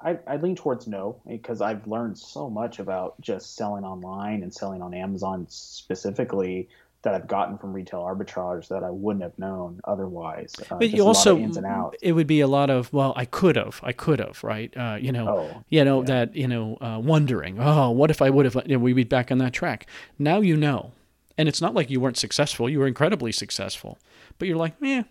[0.00, 4.52] I, I lean towards no because I've learned so much about just selling online and
[4.52, 6.68] selling on Amazon specifically
[7.02, 10.54] that I've gotten from retail arbitrage that I wouldn't have known otherwise.
[10.70, 11.98] Uh, but you also, ins and outs.
[12.02, 14.74] it would be a lot of, well, I could have, I could have, right?
[14.76, 16.06] Uh, you know, oh, you know, yeah.
[16.06, 19.04] that, you know, uh, wondering, oh, what if I would have, you know, we'd be
[19.04, 19.86] back on that track.
[20.18, 20.92] Now you know.
[21.36, 22.68] And it's not like you weren't successful.
[22.68, 23.98] You were incredibly successful.
[24.38, 25.02] But you're like, yeah,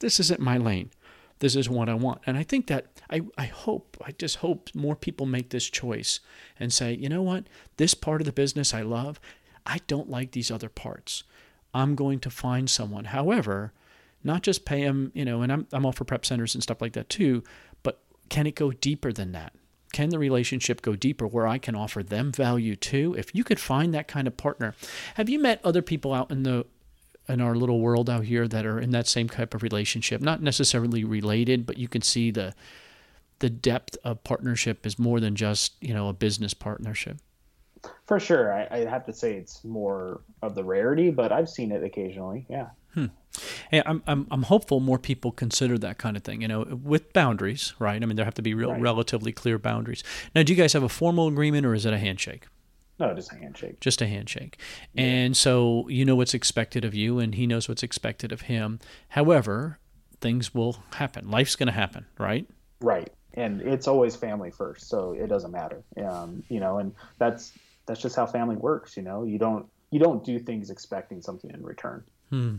[0.00, 0.90] this isn't my lane
[1.38, 2.22] this is what I want.
[2.26, 6.20] And I think that I, I hope, I just hope more people make this choice
[6.58, 7.44] and say, you know what,
[7.76, 9.20] this part of the business I love,
[9.66, 11.24] I don't like these other parts.
[11.74, 13.06] I'm going to find someone.
[13.06, 13.72] However,
[14.24, 16.80] not just pay them, you know, and I'm, I'm all for prep centers and stuff
[16.80, 17.44] like that too,
[17.82, 19.52] but can it go deeper than that?
[19.92, 23.14] Can the relationship go deeper where I can offer them value too?
[23.16, 24.74] If you could find that kind of partner.
[25.14, 26.66] Have you met other people out in the
[27.28, 30.42] in our little world out here that are in that same type of relationship, not
[30.42, 32.54] necessarily related, but you can see the
[33.38, 37.18] the depth of partnership is more than just you know a business partnership.
[38.06, 41.70] For sure, I, I have to say it's more of the rarity, but I've seen
[41.72, 42.46] it occasionally.
[42.48, 42.68] Yeah.
[42.94, 43.06] Hmm.
[43.70, 47.12] Hey, I'm, I'm, I'm hopeful more people consider that kind of thing, you know, with
[47.12, 48.02] boundaries, right?
[48.02, 48.80] I mean, there have to be real, right.
[48.80, 50.02] relatively clear boundaries.
[50.34, 52.46] Now, do you guys have a formal agreement or is it a handshake?
[52.98, 53.80] No, just a handshake.
[53.80, 54.58] Just a handshake.
[54.94, 55.04] Yeah.
[55.04, 58.78] And so you know what's expected of you, and he knows what's expected of him.
[59.10, 59.78] However,
[60.20, 61.30] things will happen.
[61.30, 62.48] Life's going to happen, right?
[62.80, 63.12] Right.
[63.34, 65.82] And it's always family first, so it doesn't matter.
[66.02, 67.52] Um, you know, and that's
[67.84, 68.96] that's just how family works.
[68.96, 72.02] You know, you don't you don't do things expecting something in return.
[72.30, 72.56] Hmm.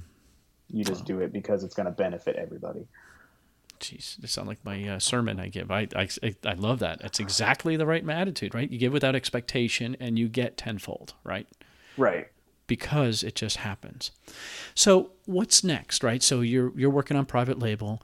[0.69, 1.05] You just oh.
[1.05, 2.87] do it because it's going to benefit everybody.
[3.79, 5.71] Jeez, this sounds like my uh, sermon I give.
[5.71, 6.07] I, I,
[6.45, 6.99] I love that.
[7.01, 8.69] That's exactly the right attitude, right?
[8.69, 11.47] You give without expectation and you get tenfold, right?
[11.97, 12.27] Right.
[12.67, 14.11] Because it just happens.
[14.75, 16.21] So what's next, right?
[16.21, 18.01] So you're you're working on private label.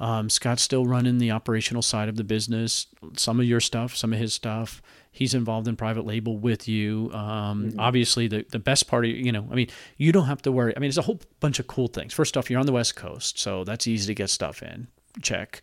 [0.00, 2.86] Um, Scott's still running the operational side of the business.
[3.16, 4.82] Some of your stuff, some of his stuff.
[5.12, 7.10] He's involved in private label with you.
[7.12, 7.80] Um, mm-hmm.
[7.80, 10.76] Obviously, the, the best part of you know, I mean, you don't have to worry.
[10.76, 12.12] I mean, it's a whole bunch of cool things.
[12.12, 14.88] First off, you're on the West Coast, so that's easy to get stuff in
[15.22, 15.62] check.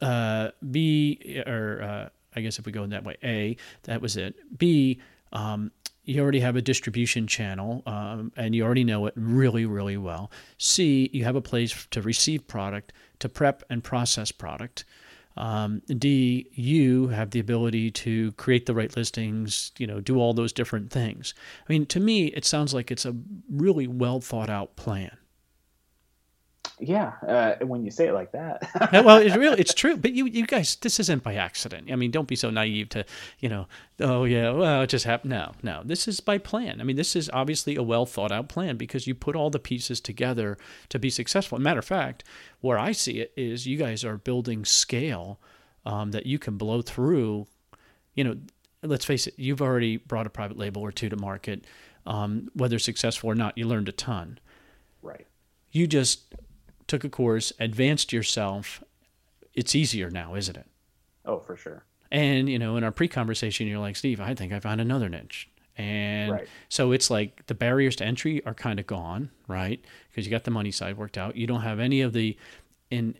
[0.00, 4.16] Uh, B, or uh, I guess if we go in that way, A, that was
[4.16, 4.34] it.
[4.58, 5.00] B,
[5.32, 5.70] um,
[6.04, 10.30] you already have a distribution channel um, and you already know it really, really well.
[10.58, 14.84] C, you have a place to receive product, to prep and process product.
[15.36, 20.34] Um, D, you have the ability to create the right listings, you know, do all
[20.34, 21.34] those different things.
[21.68, 23.14] I mean, to me, it sounds like it's a
[23.48, 25.16] really well thought out plan.
[26.84, 28.68] Yeah, uh, when you say it like that.
[28.92, 29.52] well, it's real.
[29.52, 29.96] It's true.
[29.96, 31.92] But you, you guys, this isn't by accident.
[31.92, 33.04] I mean, don't be so naive to,
[33.38, 33.68] you know,
[34.00, 35.30] oh yeah, well, it just happened.
[35.30, 36.80] No, no, this is by plan.
[36.80, 39.60] I mean, this is obviously a well thought out plan because you put all the
[39.60, 40.58] pieces together
[40.88, 41.56] to be successful.
[41.60, 42.24] matter of fact,
[42.60, 45.38] where I see it is you guys are building scale
[45.86, 47.46] um, that you can blow through.
[48.14, 48.36] You know,
[48.82, 51.64] let's face it, you've already brought a private label or two to market.
[52.06, 54.40] Um, whether successful or not, you learned a ton.
[55.00, 55.28] Right.
[55.70, 56.34] You just
[56.92, 58.84] took a course, advanced yourself,
[59.54, 60.66] it's easier now, isn't it?
[61.24, 61.86] Oh, for sure.
[62.10, 65.08] And, you know, in our pre conversation, you're like, Steve, I think I found another
[65.08, 65.48] niche.
[65.78, 66.48] And right.
[66.68, 69.82] so it's like the barriers to entry are kind of gone, right?
[70.10, 71.34] Because you got the money side worked out.
[71.34, 72.36] You don't have any of the,
[72.90, 73.14] in,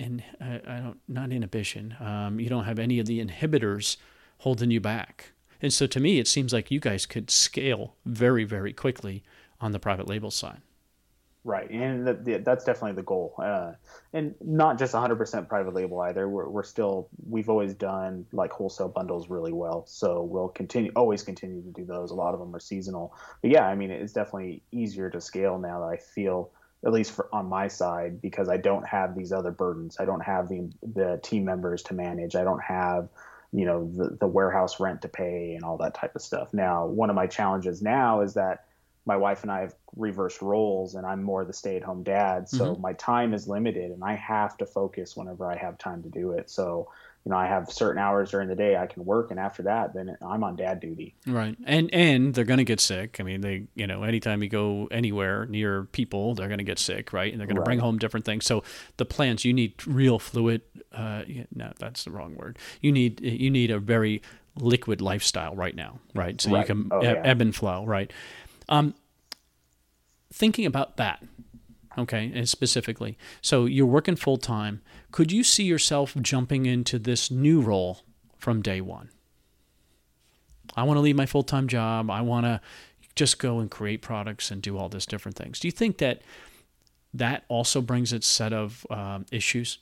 [0.00, 1.94] in I, I don't, not inhibition.
[2.00, 3.98] Um, you don't have any of the inhibitors
[4.38, 5.30] holding you back.
[5.60, 9.22] And so to me, it seems like you guys could scale very, very quickly
[9.60, 10.60] on the private label side.
[11.44, 13.72] Right, and the, the, that's definitely the goal, uh,
[14.12, 16.28] and not just 100% private label either.
[16.28, 21.24] We're, we're still we've always done like wholesale bundles really well, so we'll continue always
[21.24, 22.12] continue to do those.
[22.12, 25.58] A lot of them are seasonal, but yeah, I mean it's definitely easier to scale
[25.58, 26.52] now that I feel
[26.84, 29.96] at least for on my side because I don't have these other burdens.
[29.98, 32.36] I don't have the the team members to manage.
[32.36, 33.08] I don't have
[33.52, 36.54] you know the the warehouse rent to pay and all that type of stuff.
[36.54, 38.66] Now, one of my challenges now is that
[39.04, 42.48] my wife and I have reversed roles and I'm more the stay at home dad.
[42.48, 42.82] So mm-hmm.
[42.82, 46.32] my time is limited and I have to focus whenever I have time to do
[46.32, 46.48] it.
[46.48, 46.88] So,
[47.24, 49.92] you know, I have certain hours during the day I can work and after that
[49.92, 51.14] then I'm on dad duty.
[51.26, 51.56] Right.
[51.64, 53.16] And and they're going to get sick.
[53.18, 56.78] I mean, they, you know, anytime you go anywhere near people, they're going to get
[56.78, 57.32] sick, right?
[57.32, 57.64] And they're going right.
[57.64, 58.46] to bring home different things.
[58.46, 58.62] So
[58.98, 61.22] the plants you need real fluid uh
[61.52, 62.56] no, that's the wrong word.
[62.80, 64.22] You need you need a very
[64.56, 66.40] liquid lifestyle right now, right?
[66.40, 66.60] So right.
[66.60, 67.20] you can oh, yeah.
[67.24, 68.12] ebb and flow, right?
[68.72, 68.94] Um,
[70.32, 71.22] thinking about that,
[71.98, 74.80] okay, and specifically, so you're working full time.
[75.10, 78.00] Could you see yourself jumping into this new role
[78.38, 79.10] from day one?
[80.74, 82.10] I want to leave my full time job.
[82.10, 82.62] I want to
[83.14, 85.60] just go and create products and do all these different things.
[85.60, 86.22] Do you think that
[87.12, 89.80] that also brings its set of um, issues?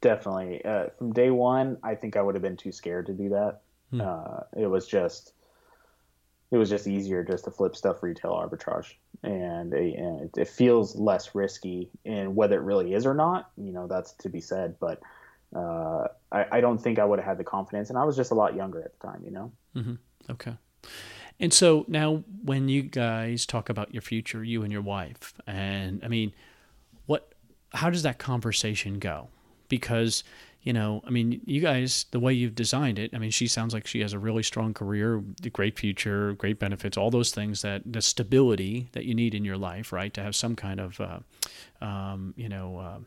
[0.00, 0.64] Definitely.
[0.64, 3.60] Uh, from day one, I think I would have been too scared to do that.
[3.92, 4.00] Hmm.
[4.00, 5.34] Uh, it was just
[6.50, 8.94] it was just easier just to flip stuff retail arbitrage.
[9.22, 13.86] And, it, it, feels less risky and whether it really is or not you know
[13.86, 14.76] that's to be said.
[14.80, 15.00] But
[15.54, 17.90] uh, I, I, don't think i would have had the confidence.
[17.90, 19.52] And i was just a lot younger at the time you know?
[19.76, 19.94] Mm-hmm.
[20.30, 20.54] okay.
[21.38, 26.02] And so now when you guys talk about your future you and your wife and
[26.04, 26.32] i mean
[27.06, 27.34] what
[27.72, 29.28] how does that conversation go
[29.70, 30.22] because
[30.62, 33.72] you know, I mean, you guys, the way you've designed it, I mean, she sounds
[33.72, 37.82] like she has a really strong career, great future, great benefits, all those things that
[37.90, 40.12] the stability that you need in your life, right?
[40.12, 41.20] To have some kind of, uh,
[41.82, 42.98] um, you know, uh,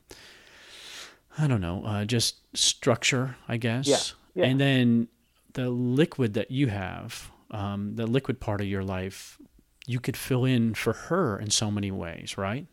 [1.38, 3.88] I don't know, uh, just structure, I guess.
[3.88, 4.44] Yeah.
[4.44, 4.50] yeah.
[4.50, 5.08] And then
[5.54, 9.38] the liquid that you have, um, the liquid part of your life,
[9.86, 12.66] you could fill in for her in so many ways, right?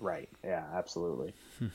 [0.00, 0.28] Right.
[0.42, 1.34] Yeah, absolutely.
[1.60, 1.68] Hmm.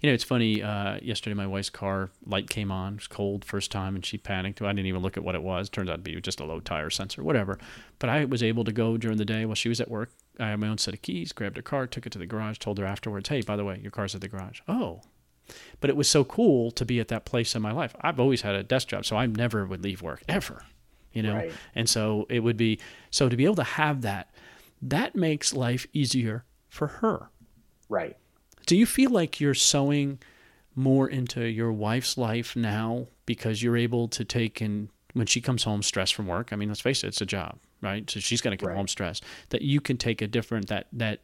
[0.00, 0.62] You know, it's funny.
[0.62, 2.94] Uh, yesterday, my wife's car light came on.
[2.94, 4.62] It was cold first time, and she panicked.
[4.62, 5.68] I didn't even look at what it was.
[5.68, 7.58] Turns out to be just a low tire sensor, whatever.
[7.98, 10.10] But I was able to go during the day while she was at work.
[10.38, 11.32] I had my own set of keys.
[11.32, 12.58] Grabbed her car, took it to the garage.
[12.58, 15.02] Told her afterwards, "Hey, by the way, your car's at the garage." Oh,
[15.80, 17.94] but it was so cool to be at that place in my life.
[18.00, 20.64] I've always had a desk job, so I never would leave work ever.
[21.12, 21.52] You know, right.
[21.74, 22.78] and so it would be
[23.10, 24.30] so to be able to have that.
[24.80, 27.30] That makes life easier for her.
[27.88, 28.16] Right
[28.68, 30.18] do you feel like you're sowing
[30.74, 35.64] more into your wife's life now because you're able to take and when she comes
[35.64, 38.08] home stressed from work, I mean, let's face it, it's a job, right?
[38.10, 38.76] So she's going to come right.
[38.76, 39.24] home stressed.
[39.48, 41.20] That you can take a different that that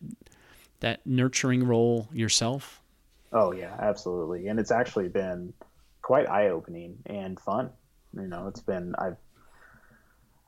[0.81, 2.81] that nurturing role yourself.
[3.31, 4.49] Oh yeah, absolutely.
[4.49, 5.53] And it's actually been
[6.01, 7.69] quite eye opening and fun.
[8.15, 9.19] You know, it's been I've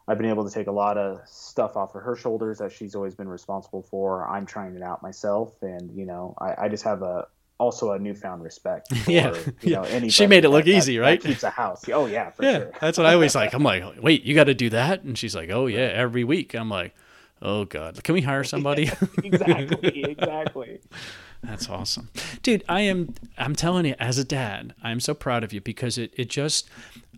[0.08, 2.94] I've been able to take a lot of stuff off of her shoulders that she's
[2.94, 4.26] always been responsible for.
[4.28, 7.26] I'm trying it out myself, and you know, I, I just have a
[7.58, 8.94] also a newfound respect.
[9.04, 10.08] For, yeah, you know, yeah.
[10.08, 11.20] She made it look that, easy, that, right?
[11.20, 11.88] That keeps a house.
[11.88, 12.58] Oh yeah, yeah.
[12.58, 12.72] Sure.
[12.80, 13.52] That's what I always like.
[13.54, 16.54] I'm like, wait, you got to do that, and she's like, oh yeah, every week.
[16.54, 16.94] I'm like,
[17.42, 18.90] oh god, can we hire somebody?
[19.22, 20.80] exactly, exactly.
[21.42, 22.08] That's awesome.
[22.42, 25.98] Dude, I am I'm telling you as a dad, I'm so proud of you because
[25.98, 26.68] it it just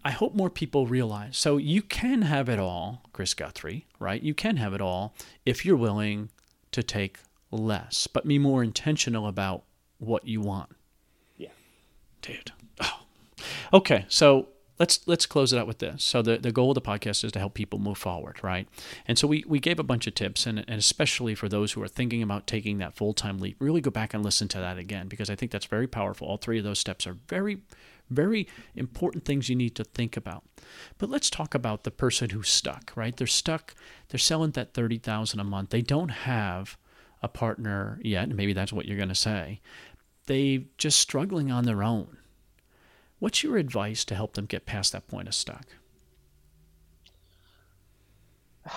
[0.09, 1.37] I hope more people realize.
[1.37, 4.23] So you can have it all, Chris Guthrie, right?
[4.23, 5.13] You can have it all
[5.45, 6.31] if you're willing
[6.73, 7.19] to take
[7.51, 9.65] less, but be more intentional about
[9.99, 10.71] what you want.
[11.37, 11.51] Yeah.
[12.23, 12.53] dude.
[12.81, 13.01] Oh.
[13.75, 14.49] Okay, so
[14.79, 16.05] let's let's close it out with this.
[16.05, 18.67] So the, the goal of the podcast is to help people move forward, right?
[19.07, 21.83] And so we, we gave a bunch of tips and, and especially for those who
[21.83, 24.79] are thinking about taking that full time leap, really go back and listen to that
[24.79, 26.27] again because I think that's very powerful.
[26.27, 27.59] All three of those steps are very,
[28.11, 30.45] very important things you need to think about.
[30.99, 33.17] But let's talk about the person who's stuck, right?
[33.17, 33.75] They're stuck,
[34.09, 35.71] they're selling that thirty thousand a month.
[35.71, 36.77] They don't have
[37.23, 39.61] a partner yet, maybe that's what you're gonna say.
[40.27, 42.19] They just struggling on their own
[43.19, 45.67] What's your advice to help them get past that point of stuck?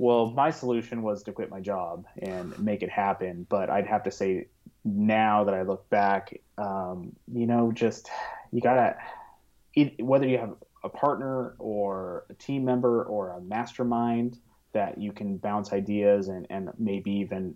[0.00, 3.44] Well, my solution was to quit my job and make it happen.
[3.48, 4.46] But I'd have to say
[4.84, 8.08] now that I look back, um, you know, just
[8.52, 8.96] you gotta,
[9.98, 14.38] whether you have a partner or a team member or a mastermind
[14.72, 17.54] that you can bounce ideas and, and maybe even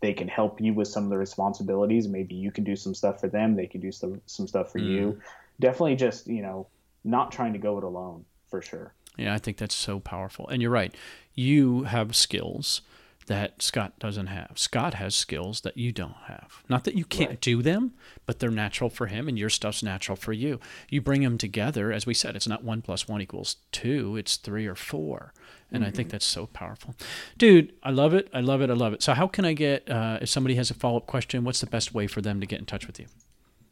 [0.00, 2.06] they can help you with some of the responsibilities.
[2.06, 3.56] Maybe you can do some stuff for them.
[3.56, 4.86] They can do some some stuff for mm.
[4.86, 5.20] you.
[5.60, 6.68] Definitely, just you know,
[7.04, 8.94] not trying to go it alone for sure.
[9.16, 10.46] Yeah, I think that's so powerful.
[10.48, 10.94] And you're right.
[11.34, 12.82] You have skills
[13.28, 14.52] that Scott doesn't have.
[14.56, 16.62] Scott has skills that you don't have.
[16.68, 17.40] Not that you can't right.
[17.40, 17.92] do them,
[18.26, 20.60] but they're natural for him and your stuff's natural for you.
[20.88, 24.36] You bring them together, as we said, it's not one plus one equals two, it's
[24.36, 25.32] three or four.
[25.70, 25.88] And mm-hmm.
[25.88, 26.12] I think mm-hmm.
[26.12, 26.94] that's so powerful.
[27.36, 28.28] Dude, I love it.
[28.32, 28.70] I love it.
[28.70, 29.02] I love it.
[29.02, 31.66] So, how can I get, uh, if somebody has a follow up question, what's the
[31.66, 33.06] best way for them to get in touch with you?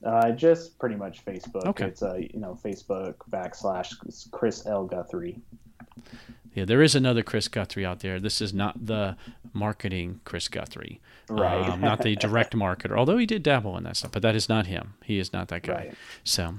[0.05, 1.65] Uh, just pretty much Facebook.
[1.65, 1.87] Okay.
[1.87, 3.95] It's, uh, you know, Facebook backslash
[4.31, 4.85] Chris L.
[4.85, 5.41] Guthrie.
[6.57, 8.19] Yeah, there is another Chris Guthrie out there.
[8.19, 9.19] This is not the
[9.53, 11.69] marketing Chris Guthrie, right?
[11.69, 12.97] Um, not the direct marketer.
[12.97, 14.95] Although he did dabble in that stuff, but that is not him.
[15.05, 15.75] He is not that guy.
[15.75, 15.95] Right.
[16.25, 16.55] So,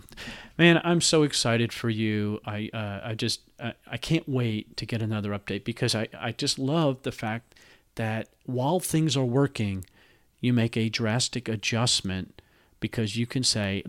[0.56, 2.40] man, I'm so excited for you.
[2.46, 6.32] I uh, I just I, I can't wait to get another update because I I
[6.32, 7.56] just love the fact
[7.96, 9.84] that while things are working,
[10.40, 12.40] you make a drastic adjustment
[12.80, 13.82] because you can say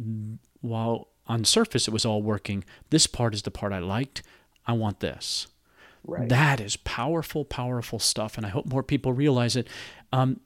[0.63, 4.23] while on surface it was all working, this part is the part I liked.
[4.67, 5.49] I want this
[6.05, 6.29] Right.
[6.29, 9.69] That is powerful, powerful stuff, and I hope more people realize it.
[10.13, 10.41] Um,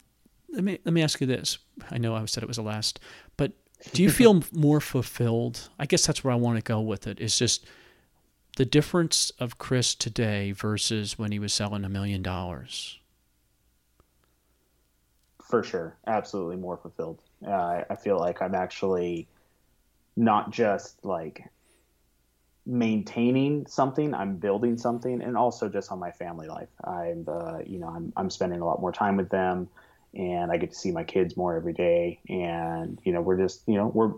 [0.51, 1.59] let me let me ask you this.
[1.91, 3.01] I know I said it was the last,
[3.37, 3.53] but
[3.93, 5.69] do you feel more fulfilled?
[5.79, 7.21] I guess that's where I want to go with it.
[7.21, 7.67] Is just
[8.57, 12.99] the difference of Chris today versus when he was selling a million dollars.
[15.43, 17.23] For sure, absolutely more fulfilled.
[17.47, 19.27] Uh, I feel like I'm actually
[20.17, 21.45] not just like
[22.65, 27.79] maintaining something i'm building something and also just on my family life i'm uh, you
[27.79, 29.69] know I'm, I'm spending a lot more time with them
[30.15, 33.63] and i get to see my kids more every day and you know we're just
[33.67, 34.13] you know we're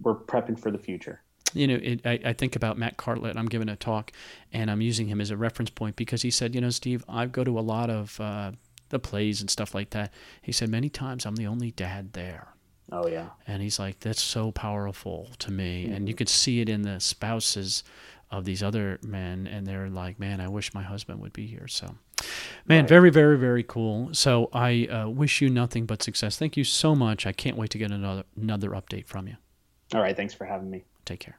[0.00, 1.20] we're prepping for the future
[1.54, 3.36] you know, it, I, I, think about Matt Cartlett.
[3.36, 4.12] I'm giving a talk,
[4.52, 7.24] and I'm using him as a reference point because he said, you know, Steve, I
[7.26, 8.52] go to a lot of uh,
[8.90, 10.12] the plays and stuff like that.
[10.42, 12.48] He said many times I'm the only dad there.
[12.90, 13.28] Oh yeah.
[13.46, 15.94] And he's like, that's so powerful to me, mm-hmm.
[15.94, 17.84] and you could see it in the spouses
[18.30, 21.66] of these other men, and they're like, man, I wish my husband would be here.
[21.66, 21.94] So,
[22.66, 22.88] man, right.
[22.88, 24.10] very, very, very cool.
[24.12, 26.36] So I uh, wish you nothing but success.
[26.36, 27.26] Thank you so much.
[27.26, 29.36] I can't wait to get another another update from you.
[29.94, 30.84] All right, thanks for having me.
[31.04, 31.38] Take care.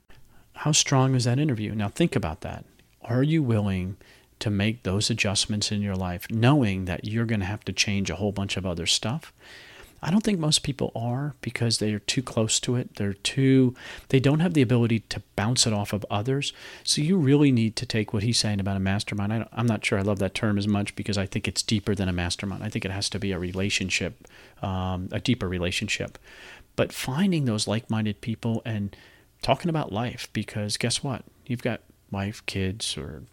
[0.54, 1.74] How strong was that interview?
[1.76, 2.66] Now think about that.
[3.02, 3.98] Are you willing?
[4.40, 8.10] to make those adjustments in your life, knowing that you're going to have to change
[8.10, 9.34] a whole bunch of other stuff.
[10.02, 12.96] I don't think most people are because they are too close to it.
[12.96, 13.76] They're too,
[14.10, 16.54] they don't have the ability to bounce it off of others.
[16.84, 19.34] So you really need to take what he's saying about a mastermind.
[19.34, 21.96] I am not sure I love that term as much because I think it's deeper
[21.96, 22.64] than a mastermind.
[22.64, 24.28] I think it has to be a relationship,
[24.62, 26.18] um, a deeper relationship.
[26.76, 28.96] But finding those like minded people and
[29.42, 31.24] talking about life because guess what?
[31.46, 31.82] You've got
[32.12, 33.24] wife, kids, or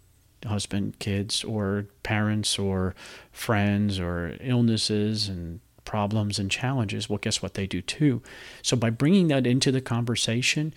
[0.45, 2.95] husband, kids, or parents, or
[3.33, 7.55] friends, or illnesses and problems and challenges, well, guess what?
[7.55, 8.21] They do too.
[8.61, 10.75] So by bringing that into the conversation,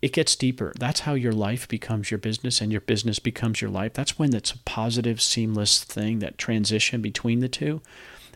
[0.00, 0.72] it gets deeper.
[0.78, 3.94] That's how your life becomes your business and your business becomes your life.
[3.94, 7.82] That's when it's a positive, seamless thing, that transition between the two.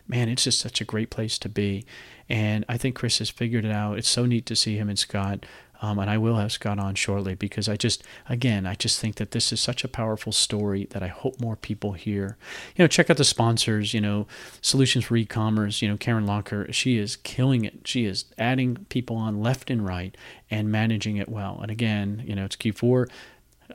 [0.07, 1.85] Man, it's just such a great place to be.
[2.27, 3.97] And I think Chris has figured it out.
[3.97, 5.45] It's so neat to see him and Scott
[5.81, 9.15] um, and I will have Scott on shortly because I just, again, I just think
[9.15, 12.37] that this is such a powerful story that I hope more people hear.
[12.75, 14.27] You know, check out the sponsors, you know,
[14.61, 17.81] Solutions for E-Commerce, you know, Karen Locker, she is killing it.
[17.87, 20.15] She is adding people on left and right
[20.51, 21.59] and managing it well.
[21.61, 23.09] And again, you know, it's Q4.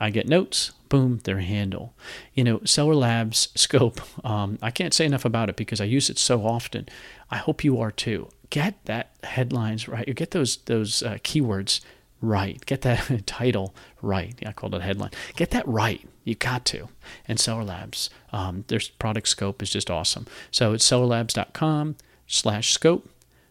[0.00, 1.94] I get notes, boom, their handle.
[2.34, 6.10] You know, Seller Labs Scope, um, I can't say enough about it because I use
[6.10, 6.88] it so often.
[7.30, 8.28] I hope you are too.
[8.50, 10.06] Get that headlines right.
[10.06, 11.80] You get those those uh, keywords
[12.24, 12.64] right.
[12.66, 14.34] Get that title right.
[14.40, 15.10] Yeah, I called it a headline.
[15.36, 16.06] Get that right.
[16.24, 16.88] You got to.
[17.28, 20.26] And Seller Labs, um, their product scope is just awesome.
[20.50, 21.96] So it's sellerlabs.com
[22.26, 23.08] slash scope.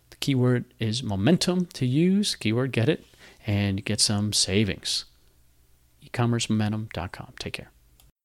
[0.10, 2.36] The keyword is momentum to use.
[2.36, 3.06] Keyword, get it.
[3.46, 5.06] and get some savings.
[6.06, 7.34] ecommercemomentum.com.
[7.40, 7.73] Take care.